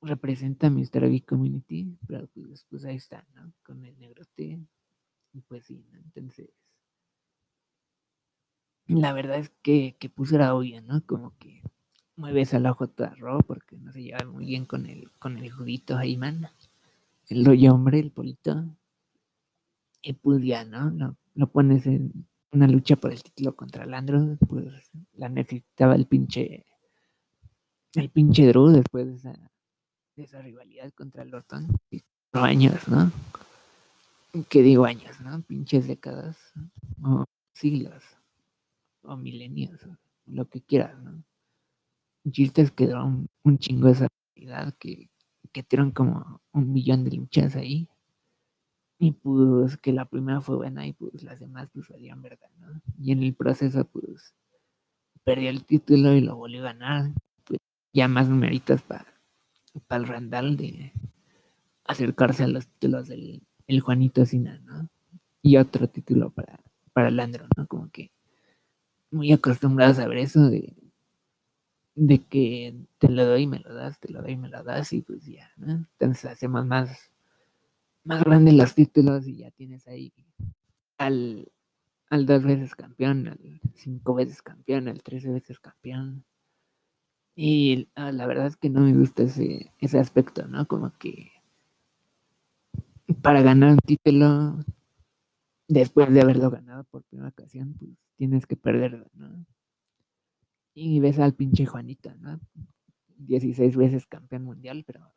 representa 0.00 0.70
Mr. 0.70 1.08
Big 1.08 1.26
Community, 1.26 1.98
pero 2.06 2.28
pues, 2.28 2.66
pues 2.70 2.84
ahí 2.84 2.96
está, 2.96 3.26
¿no? 3.34 3.52
Con 3.62 3.84
el 3.84 3.98
negrote, 3.98 4.60
y 5.32 5.40
pues 5.42 5.66
sí, 5.66 5.84
¿no? 5.90 5.98
Entonces, 5.98 6.50
la 8.86 9.12
verdad 9.12 9.38
es 9.38 9.50
que, 9.62 9.96
que 9.98 10.08
puso 10.08 10.36
era 10.36 10.54
obvio, 10.54 10.80
¿no? 10.82 11.04
Como 11.04 11.36
que 11.38 11.62
mueves 12.16 12.54
a 12.54 12.60
la 12.60 12.72
J 12.72 13.14
Raw 13.16 13.40
porque 13.46 13.76
no 13.76 13.92
se 13.92 14.02
lleva 14.02 14.24
muy 14.24 14.46
bien 14.46 14.64
con 14.64 14.86
el, 14.86 15.10
con 15.18 15.36
el 15.38 15.50
judito 15.50 16.00
Heyman, 16.00 16.48
el 17.28 17.44
rollo 17.44 17.74
hombre, 17.74 17.98
el 17.98 18.12
polito, 18.12 18.64
y 20.02 20.12
pues 20.12 20.42
ya, 20.42 20.64
¿no? 20.64 20.90
Lo, 20.90 21.16
lo 21.34 21.50
pones 21.50 21.86
en 21.86 22.26
una 22.52 22.66
lucha 22.68 22.96
por 22.96 23.12
el 23.12 23.22
título 23.22 23.54
contra 23.54 23.86
Landro, 23.86 24.36
pues 24.48 24.90
la 25.14 25.28
necesitaba 25.28 25.94
el 25.94 26.06
pinche, 26.06 26.64
el 27.94 28.10
pinche 28.10 28.46
Drew 28.46 28.68
después 28.68 29.06
de 29.06 29.14
esa, 29.16 29.50
de 30.16 30.22
esa 30.22 30.40
rivalidad 30.42 30.92
contra 30.92 31.22
el 31.22 31.34
Orton, 31.34 31.66
cuatro 31.90 32.46
años, 32.46 32.88
¿no? 32.88 33.10
¿Qué 34.48 34.62
digo 34.62 34.84
años, 34.84 35.20
no? 35.20 35.40
Pinches 35.42 35.88
décadas, 35.88 36.36
o 37.02 37.24
siglos, 37.52 38.02
o 39.02 39.16
milenios, 39.16 39.82
o 39.84 39.96
lo 40.26 40.48
que 40.48 40.60
quieras, 40.60 40.98
¿no? 41.02 41.22
El 42.24 42.32
chiste 42.32 42.62
es 42.62 42.70
que 42.70 42.86
un, 42.86 43.28
un 43.44 43.58
chingo 43.58 43.88
esa 43.88 44.08
rivalidad, 44.34 44.74
que, 44.78 45.10
que 45.56 45.62
tiraron 45.62 45.90
como 45.90 46.42
un 46.52 46.70
millón 46.70 47.04
de 47.04 47.12
luchas 47.12 47.56
ahí, 47.56 47.88
Y 48.98 49.12
pues 49.12 49.78
que 49.78 49.90
la 49.90 50.04
primera 50.04 50.42
fue 50.42 50.56
buena 50.56 50.86
y 50.86 50.92
pues 50.92 51.22
las 51.22 51.40
demás 51.40 51.70
pues 51.72 51.86
salían 51.86 52.20
verdad, 52.20 52.50
¿no? 52.58 52.82
Y 52.98 53.12
en 53.12 53.22
el 53.22 53.34
proceso 53.34 53.86
pues 53.86 54.34
perdió 55.24 55.48
el 55.48 55.64
título 55.64 56.12
y 56.12 56.20
lo 56.20 56.36
volvió 56.36 56.60
a 56.60 56.72
ganar. 56.72 57.10
Pues, 57.44 57.58
ya 57.94 58.06
más 58.06 58.28
numeritos 58.28 58.82
para 58.82 59.06
el 59.92 60.06
Randall 60.06 60.58
de 60.58 60.92
acercarse 61.84 62.44
a 62.44 62.48
los 62.48 62.66
títulos 62.68 63.08
del 63.08 63.42
el 63.66 63.80
Juanito 63.80 64.26
Sina, 64.26 64.58
¿no? 64.58 64.90
Y 65.40 65.56
otro 65.56 65.88
título 65.88 66.28
para, 66.28 66.60
para 66.92 67.10
Landro, 67.10 67.46
¿no? 67.56 67.66
Como 67.66 67.88
que 67.90 68.12
muy 69.10 69.32
acostumbrados 69.32 69.98
a 70.00 70.06
ver 70.06 70.18
eso 70.18 70.50
de, 70.50 70.76
de 71.96 72.22
que 72.22 72.76
te 72.98 73.08
lo 73.08 73.24
doy 73.24 73.42
y 73.42 73.46
me 73.46 73.58
lo 73.58 73.74
das, 73.74 73.98
te 73.98 74.12
lo 74.12 74.22
doy 74.22 74.32
y 74.32 74.36
me 74.36 74.48
lo 74.48 74.62
das 74.62 74.92
y 74.92 75.02
pues 75.02 75.24
ya, 75.24 75.50
¿no? 75.56 75.72
Entonces 75.98 76.26
hacemos 76.26 76.64
más, 76.66 77.10
más 78.04 78.22
grandes 78.22 78.54
los 78.54 78.74
títulos 78.74 79.26
y 79.26 79.38
ya 79.38 79.50
tienes 79.50 79.88
ahí 79.88 80.12
al, 80.98 81.50
al 82.10 82.26
dos 82.26 82.44
veces 82.44 82.74
campeón, 82.74 83.28
al 83.28 83.60
cinco 83.74 84.14
veces 84.14 84.42
campeón, 84.42 84.88
al 84.88 85.02
trece 85.02 85.30
veces 85.30 85.58
campeón. 85.58 86.24
Y 87.34 87.88
ah, 87.94 88.12
la 88.12 88.26
verdad 88.26 88.46
es 88.46 88.56
que 88.56 88.70
no 88.70 88.80
me 88.80 88.94
gusta 88.94 89.24
ese, 89.24 89.72
ese 89.80 89.98
aspecto, 89.98 90.46
¿no? 90.46 90.66
Como 90.66 90.92
que 90.98 91.32
para 93.22 93.40
ganar 93.42 93.72
un 93.72 93.78
título, 93.78 94.58
después 95.68 96.12
de 96.12 96.20
haberlo 96.20 96.50
ganado 96.50 96.84
por 96.84 97.04
primera 97.04 97.30
ocasión, 97.30 97.74
pues 97.78 97.90
tienes 98.16 98.46
que 98.46 98.56
perderlo, 98.56 99.06
¿no? 99.14 99.35
Y 100.78 101.00
ves 101.00 101.18
al 101.18 101.32
pinche 101.32 101.64
Juanito, 101.64 102.14
¿no? 102.16 102.38
16 103.16 103.76
veces 103.76 104.06
campeón 104.06 104.44
mundial, 104.44 104.84
pero 104.86 105.10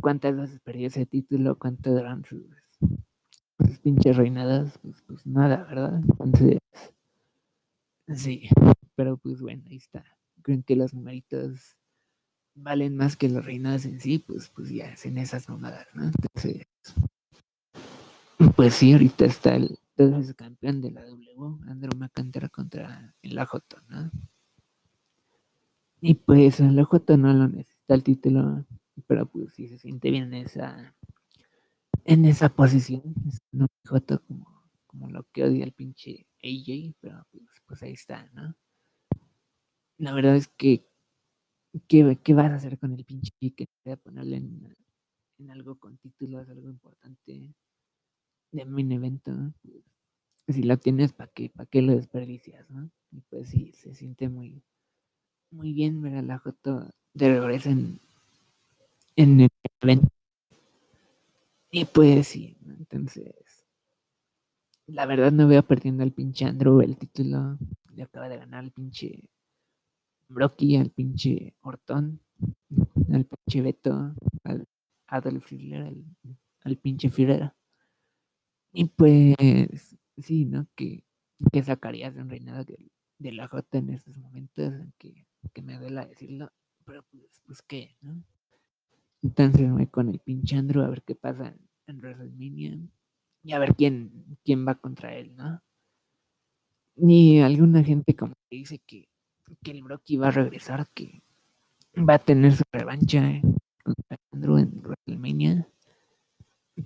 ¿cuántas 0.00 0.34
veces 0.34 0.60
perdió 0.60 0.86
ese 0.86 1.04
título? 1.04 1.58
¿Cuánto 1.58 1.90
duran 1.90 2.24
sus, 2.24 2.46
pinches 3.82 4.16
reinadas? 4.16 4.78
Pues, 4.78 5.02
pues 5.06 5.26
nada, 5.26 5.64
¿verdad? 5.64 6.00
Entonces, 6.02 6.58
sí, 8.16 8.48
pero 8.94 9.18
pues 9.18 9.42
bueno, 9.42 9.62
ahí 9.68 9.76
está. 9.76 10.06
Creen 10.40 10.62
que 10.62 10.74
los 10.74 10.94
numeritos 10.94 11.76
valen 12.54 12.96
más 12.96 13.18
que 13.18 13.28
las 13.28 13.44
reinadas 13.44 13.84
en 13.84 14.00
sí, 14.00 14.20
pues, 14.20 14.48
pues 14.48 14.70
ya 14.70 14.90
hacen 14.90 15.18
esas 15.18 15.50
mamadas, 15.50 15.86
¿no? 15.92 16.04
Entonces, 16.04 16.66
pues 18.56 18.72
sí, 18.72 18.94
ahorita 18.94 19.26
está 19.26 19.54
el 19.56 19.78
campeón 20.34 20.80
de 20.80 20.92
la 20.92 21.04
W, 21.04 21.58
Andrew 21.68 21.92
McIntyre 21.94 22.48
contra 22.48 23.14
el 23.20 23.38
AJ, 23.38 23.58
¿no? 23.90 24.10
Y 26.04 26.14
pues 26.14 26.58
el 26.58 26.76
AJ 26.76 27.16
no 27.16 27.32
lo 27.32 27.46
necesita 27.46 27.94
el 27.94 28.02
título, 28.02 28.66
pero 29.06 29.24
pues 29.26 29.54
sí 29.54 29.68
se 29.68 29.78
siente 29.78 30.10
bien 30.10 30.34
en 30.34 30.46
esa 30.46 30.96
en 32.04 32.24
esa 32.24 32.48
posición, 32.48 33.14
no 33.52 33.68
AJ 33.84 34.18
como, 34.26 34.64
como 34.88 35.08
lo 35.08 35.22
que 35.30 35.44
odia 35.44 35.64
el 35.64 35.70
pinche 35.70 36.26
AJ, 36.42 36.96
pero 37.00 37.24
pues, 37.30 37.44
pues 37.64 37.82
ahí 37.84 37.92
está, 37.92 38.28
¿no? 38.32 38.56
La 39.96 40.12
verdad 40.12 40.34
es 40.34 40.48
que 40.48 40.90
¿qué, 41.86 42.18
qué 42.20 42.34
vas 42.34 42.50
a 42.50 42.56
hacer 42.56 42.80
con 42.80 42.92
el 42.94 43.04
pinche 43.04 43.30
que 43.38 43.68
te 43.84 43.92
a 43.92 43.96
ponerle 43.96 44.38
en, 44.38 44.76
algo 45.50 45.78
con 45.78 45.98
títulos, 45.98 46.48
algo 46.48 46.68
importante? 46.68 47.54
de 48.50 48.64
un 48.64 48.90
evento, 48.92 49.32
pues, 49.62 50.56
si 50.56 50.64
lo 50.64 50.76
tienes, 50.78 51.12
¿para 51.12 51.30
qué, 51.32 51.48
para 51.48 51.66
qué 51.66 51.80
lo 51.80 51.94
desperdicias? 51.94 52.72
¿no? 52.72 52.90
Y 53.12 53.20
pues 53.22 53.48
sí, 53.50 53.72
se 53.72 53.94
siente 53.94 54.28
muy, 54.28 54.62
muy 55.52 55.72
bien 55.72 56.00
ver 56.02 56.16
a 56.16 56.22
la 56.22 56.38
Joto 56.38 56.90
de 57.14 57.40
regreso 57.40 57.70
en, 57.70 58.00
en 59.16 59.40
el 59.40 59.50
evento. 59.80 60.08
Y 61.70 61.84
pues 61.86 62.28
sí, 62.28 62.56
entonces, 62.66 63.34
la 64.86 65.06
verdad 65.06 65.32
no 65.32 65.48
veo 65.48 65.62
perdiendo 65.62 66.02
al 66.02 66.12
pinche 66.12 66.44
Andrew 66.44 66.80
el 66.80 66.96
título. 66.96 67.58
Le 67.94 68.02
acaba 68.02 68.28
de 68.28 68.38
ganar 68.38 68.60
al 68.60 68.72
pinche 68.72 69.30
Brocky, 70.28 70.76
al 70.76 70.90
pinche 70.90 71.54
Orton, 71.62 72.20
al 73.12 73.26
pinche 73.26 73.62
Beto, 73.62 74.14
al 74.44 74.66
Adolf 75.06 75.52
Hitler, 75.52 75.94
al, 76.64 76.76
pinche 76.76 77.10
Führer. 77.10 77.52
Y 78.72 78.86
pues, 78.86 79.96
sí, 80.16 80.46
¿no? 80.46 80.66
Que, 80.74 81.04
que 81.52 81.62
sacarías 81.62 82.14
de 82.14 82.22
un 82.22 82.30
reinado 82.30 82.64
de, 82.64 82.90
la 83.32 83.46
J 83.46 83.78
en 83.78 83.90
estos 83.90 84.16
momentos, 84.18 84.72
que, 84.98 85.26
que 85.52 85.62
me 85.62 85.78
duela 85.78 86.06
decirlo, 86.06 86.52
pero 86.84 87.04
pues, 87.10 87.42
pues 87.46 87.62
qué, 87.62 87.96
¿no? 88.00 88.22
Entonces 89.22 89.70
voy 89.70 89.86
con 89.86 90.08
el 90.08 90.18
pinche 90.18 90.56
Andrew 90.56 90.82
a 90.82 90.88
ver 90.88 91.02
qué 91.02 91.14
pasa 91.14 91.54
en, 91.86 91.98
WrestleMania 92.00 92.78
y 93.44 93.52
a 93.52 93.58
ver 93.58 93.74
quién, 93.74 94.38
quién 94.44 94.66
va 94.66 94.74
contra 94.74 95.14
él, 95.14 95.36
¿no? 95.36 95.62
Ni 96.96 97.40
alguna 97.40 97.84
gente 97.84 98.16
como 98.16 98.34
que 98.50 98.56
dice 98.56 98.80
que, 98.86 99.08
que 99.62 99.70
el 99.70 99.82
Brocky 99.82 100.16
va 100.16 100.28
a 100.28 100.32
regresar, 100.32 100.88
que 100.92 101.22
va 101.96 102.14
a 102.14 102.18
tener 102.18 102.54
su 102.54 102.64
revancha 102.72 103.30
eh, 103.30 103.42
contra 103.84 104.18
Andrew 104.32 104.58
en 104.58 104.80
WrestleMania. 104.82 105.68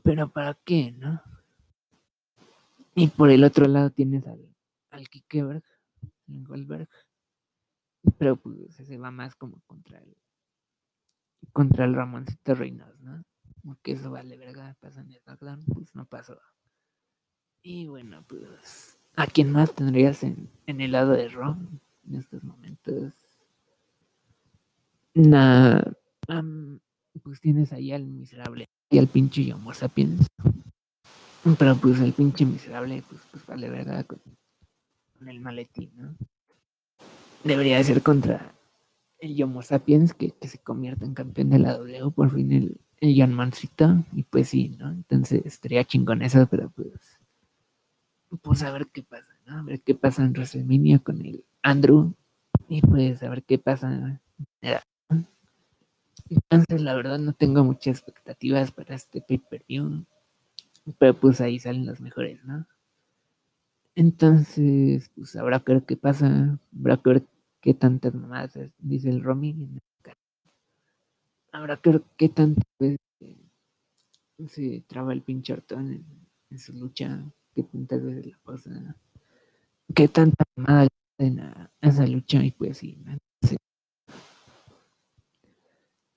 Pero 0.02 0.30
¿para 0.30 0.54
qué, 0.64 0.92
no? 0.92 1.22
Y 2.94 3.08
por 3.08 3.30
el 3.30 3.44
otro 3.44 3.66
lado 3.66 3.90
tienes 3.90 4.26
al, 4.26 4.46
al 4.90 5.08
Kikeberg, 5.08 5.62
Goldberg. 6.26 6.88
Pero 8.18 8.36
pues 8.36 8.74
se 8.74 8.98
va 8.98 9.10
más 9.10 9.34
como 9.34 9.60
contra 9.66 9.98
el 9.98 10.16
contra 11.52 11.84
el 11.84 11.94
Ramoncito 11.94 12.54
Reynos, 12.54 13.00
¿no? 13.00 13.22
Porque 13.64 13.92
eso 13.92 14.10
vale 14.10 14.36
verga, 14.36 14.76
pasa 14.80 15.00
en 15.00 15.10
el 15.10 15.20
SmackDown, 15.20 15.64
pues 15.66 15.94
no 15.94 16.04
pasó. 16.06 16.38
Y 17.62 17.86
bueno, 17.88 18.24
pues 18.26 18.98
¿a 19.16 19.26
quién 19.26 19.52
más 19.52 19.74
tendrías 19.74 20.22
en, 20.22 20.50
en 20.66 20.80
el 20.80 20.92
lado 20.92 21.12
de 21.12 21.28
Raw 21.28 21.56
en 22.06 22.14
estos 22.14 22.44
momentos? 22.44 23.14
Nah, 25.14 25.80
pues 27.22 27.40
tienes 27.40 27.72
ahí 27.72 27.92
al 27.92 28.04
miserable 28.04 28.66
y 28.90 28.98
al 28.98 29.08
pinche 29.08 29.44
Yomo 29.44 29.72
Sapiens. 29.72 30.26
Pero 31.58 31.76
pues 31.76 32.00
el 32.00 32.12
pinche 32.12 32.44
miserable, 32.44 33.02
pues, 33.08 33.22
pues 33.30 33.46
vale 33.46 33.70
verdad 33.70 34.04
con, 34.04 34.20
el 35.26 35.40
maletín, 35.40 35.90
¿no? 35.96 36.14
Debería 37.46 37.76
de 37.76 37.84
ser 37.84 38.02
contra 38.02 38.52
el 39.20 39.36
Yomo 39.36 39.62
Sapiens 39.62 40.12
que, 40.14 40.34
se 40.42 40.58
convierta 40.58 41.04
en 41.04 41.14
campeón 41.14 41.50
de 41.50 41.60
la 41.60 41.74
W, 41.74 42.10
por 42.10 42.34
fin 42.34 42.52
el, 42.52 42.80
el 42.98 43.14
John 43.16 43.32
Mancito, 43.32 44.04
y 44.12 44.24
pues 44.24 44.48
sí, 44.48 44.70
¿no? 44.78 44.90
Entonces 44.90 45.46
estaría 45.46 45.84
chingón 45.84 46.22
eso, 46.22 46.48
pero 46.50 46.70
pues, 46.70 47.20
pues 48.42 48.62
a 48.64 48.72
ver 48.72 48.88
qué 48.88 49.04
pasa, 49.04 49.28
¿no? 49.46 49.60
A 49.60 49.62
ver 49.62 49.80
qué 49.80 49.94
pasa 49.94 50.24
en 50.24 50.32
WrestleMania 50.32 50.98
con 50.98 51.24
el 51.24 51.44
Andrew, 51.62 52.14
y 52.68 52.80
pues 52.80 53.22
a 53.22 53.28
ver 53.30 53.44
qué 53.44 53.58
pasa. 53.58 54.20
Entonces 56.28 56.80
la 56.80 56.94
verdad 56.96 57.20
no 57.20 57.32
tengo 57.32 57.62
muchas 57.62 57.98
expectativas 57.98 58.72
para 58.72 58.96
este 58.96 59.20
pay-per-view. 59.20 60.04
Pero 60.98 61.14
pues 61.14 61.40
ahí 61.40 61.60
salen 61.60 61.86
los 61.86 62.00
mejores, 62.00 62.44
¿no? 62.44 62.66
Entonces, 63.94 65.10
pues 65.16 65.36
habrá 65.36 65.60
que 65.60 65.74
ver 65.74 65.82
qué 65.84 65.96
pasa, 65.96 66.58
habrá 66.76 66.96
que 66.96 67.10
ver 67.10 67.22
qué 67.66 67.74
tantas 67.74 68.14
mamadas 68.14 68.56
dice 68.78 69.10
el 69.10 69.24
Romy. 69.24 69.80
Habrá 71.50 71.76
que 71.78 71.90
ver 71.90 72.02
qué 72.16 72.28
tantas 72.28 72.64
veces 72.78 73.00
se 74.46 74.84
traba 74.86 75.12
el 75.12 75.22
pinche 75.22 75.52
en, 75.70 76.06
en, 76.48 76.58
su 76.60 76.74
lucha, 76.74 77.24
qué 77.56 77.64
tantas 77.64 78.04
veces 78.04 78.26
la 78.26 78.38
pasa, 78.44 78.96
qué 79.92 80.06
tanta 80.06 80.44
mamada 80.54 80.84
le 80.84 81.26
en 81.26 81.40
a, 81.40 81.68
esa 81.80 82.06
lucha 82.06 82.44
y 82.44 82.52
pues 82.52 82.78
sí, 82.78 83.02
¿no? 83.04 83.18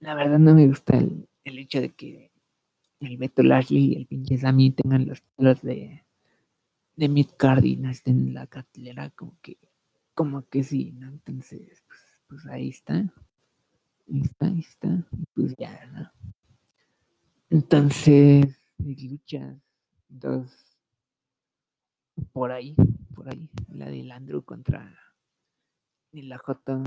La 0.01 0.13
verdad 0.13 0.37
no 0.37 0.53
me 0.53 0.67
gusta 0.67 0.99
el, 0.99 1.27
el 1.45 1.57
hecho 1.57 1.81
de 1.81 1.89
que 1.89 2.31
el 2.99 3.17
Beto 3.17 3.41
Lashley 3.41 3.93
y 3.93 3.95
el 3.95 4.05
pinche 4.05 4.37
Sammy 4.37 4.69
tengan 4.69 5.07
los 5.07 5.23
títulos 5.23 5.63
de, 5.63 6.05
de 6.95 7.09
Midcard 7.09 7.63
y 7.63 7.75
no 7.75 7.89
estén 7.89 8.19
en 8.19 8.33
la 8.35 8.45
cartelera, 8.45 9.09
como 9.09 9.35
que, 9.41 9.57
como 10.19 10.45
que 10.49 10.65
sí, 10.65 10.91
¿no? 10.91 11.07
Entonces, 11.07 11.81
pues, 11.87 11.99
pues 12.27 12.45
ahí 12.47 12.67
está. 12.67 12.93
Ahí 12.93 14.21
está, 14.21 14.47
ahí 14.47 14.59
está. 14.59 15.07
pues 15.33 15.55
ya, 15.57 15.85
¿no? 15.93 16.11
Entonces, 17.49 18.53
luchas, 18.77 19.55
dos 20.09 20.51
por 22.33 22.51
ahí, 22.51 22.75
por 23.15 23.29
ahí, 23.29 23.49
la 23.69 23.85
de 23.85 24.11
Andrew 24.11 24.43
contra 24.43 24.93
la 26.11 26.37
J, 26.37 26.83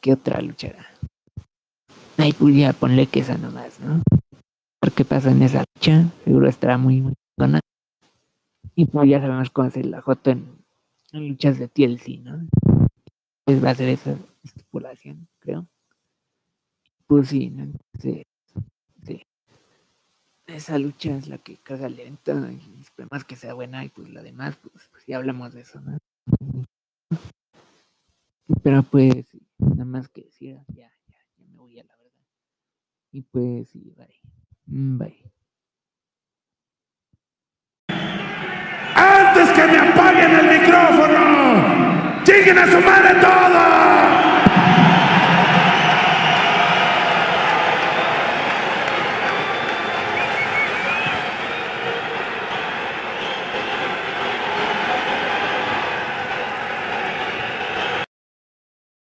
¿qué 0.00 0.12
otra 0.12 0.40
luchará? 0.40 0.86
Ahí 2.18 2.32
pues 2.34 2.54
ya 2.54 2.72
ponle 2.72 3.08
que 3.08 3.18
esa 3.18 3.36
nomás, 3.36 3.80
¿no? 3.80 4.00
qué 4.94 5.04
pasa 5.04 5.32
en 5.32 5.42
esa 5.42 5.64
lucha, 5.74 6.04
seguro 6.24 6.48
estará 6.48 6.78
muy, 6.78 7.00
muy 7.00 7.14
buena. 7.36 7.58
Y 8.76 8.86
pues 8.86 9.10
ya 9.10 9.20
sabemos 9.20 9.50
cómo 9.50 9.66
hacer 9.66 9.86
la 9.86 10.00
J 10.00 10.30
en, 10.30 10.46
luchas 11.12 11.58
de 11.58 11.66
TLC, 11.66 12.20
¿no? 12.20 12.46
Pues 13.46 13.64
va 13.64 13.70
a 13.70 13.74
ser 13.76 13.90
esa 13.90 14.16
estipulación, 14.42 15.28
creo. 15.38 15.68
Pues 17.06 17.28
sí, 17.28 17.48
¿no? 17.50 17.62
Entonces, 17.62 18.26
sí. 19.04 19.22
esa 20.48 20.76
lucha 20.80 21.16
es 21.16 21.28
la 21.28 21.38
que 21.38 21.56
carga 21.58 21.86
el 21.86 22.00
evento 22.00 22.32
y 22.50 22.80
esperemos 22.80 23.22
que 23.22 23.36
sea 23.36 23.54
buena 23.54 23.84
y 23.84 23.88
pues 23.88 24.08
la 24.08 24.24
demás, 24.24 24.56
pues, 24.56 24.88
pues 24.90 25.06
ya 25.06 25.18
hablamos 25.18 25.54
de 25.54 25.60
eso, 25.60 25.80
¿no? 25.80 25.96
Pero 28.64 28.82
pues, 28.82 29.28
nada 29.58 29.84
más 29.84 30.08
que 30.08 30.22
decir, 30.22 30.58
ya, 30.74 30.90
ya, 31.06 31.20
ya 31.36 31.46
me 31.46 31.56
voy 31.56 31.78
a 31.78 31.84
la 31.84 31.96
verdad. 31.98 32.26
Y 33.12 33.22
pues, 33.22 33.68
sí, 33.68 33.94
bye. 33.96 34.20
Bye. 34.66 35.32
¡Antes 38.96 39.50
que 39.52 39.66
me 39.68 39.78
apaguen 39.78 40.32
el 40.32 40.60
micrófono! 40.60 41.95
¡Lleguen 42.26 42.58
a 42.58 42.66
su 42.66 42.80
madre 42.80 43.14
todo! 43.20 44.45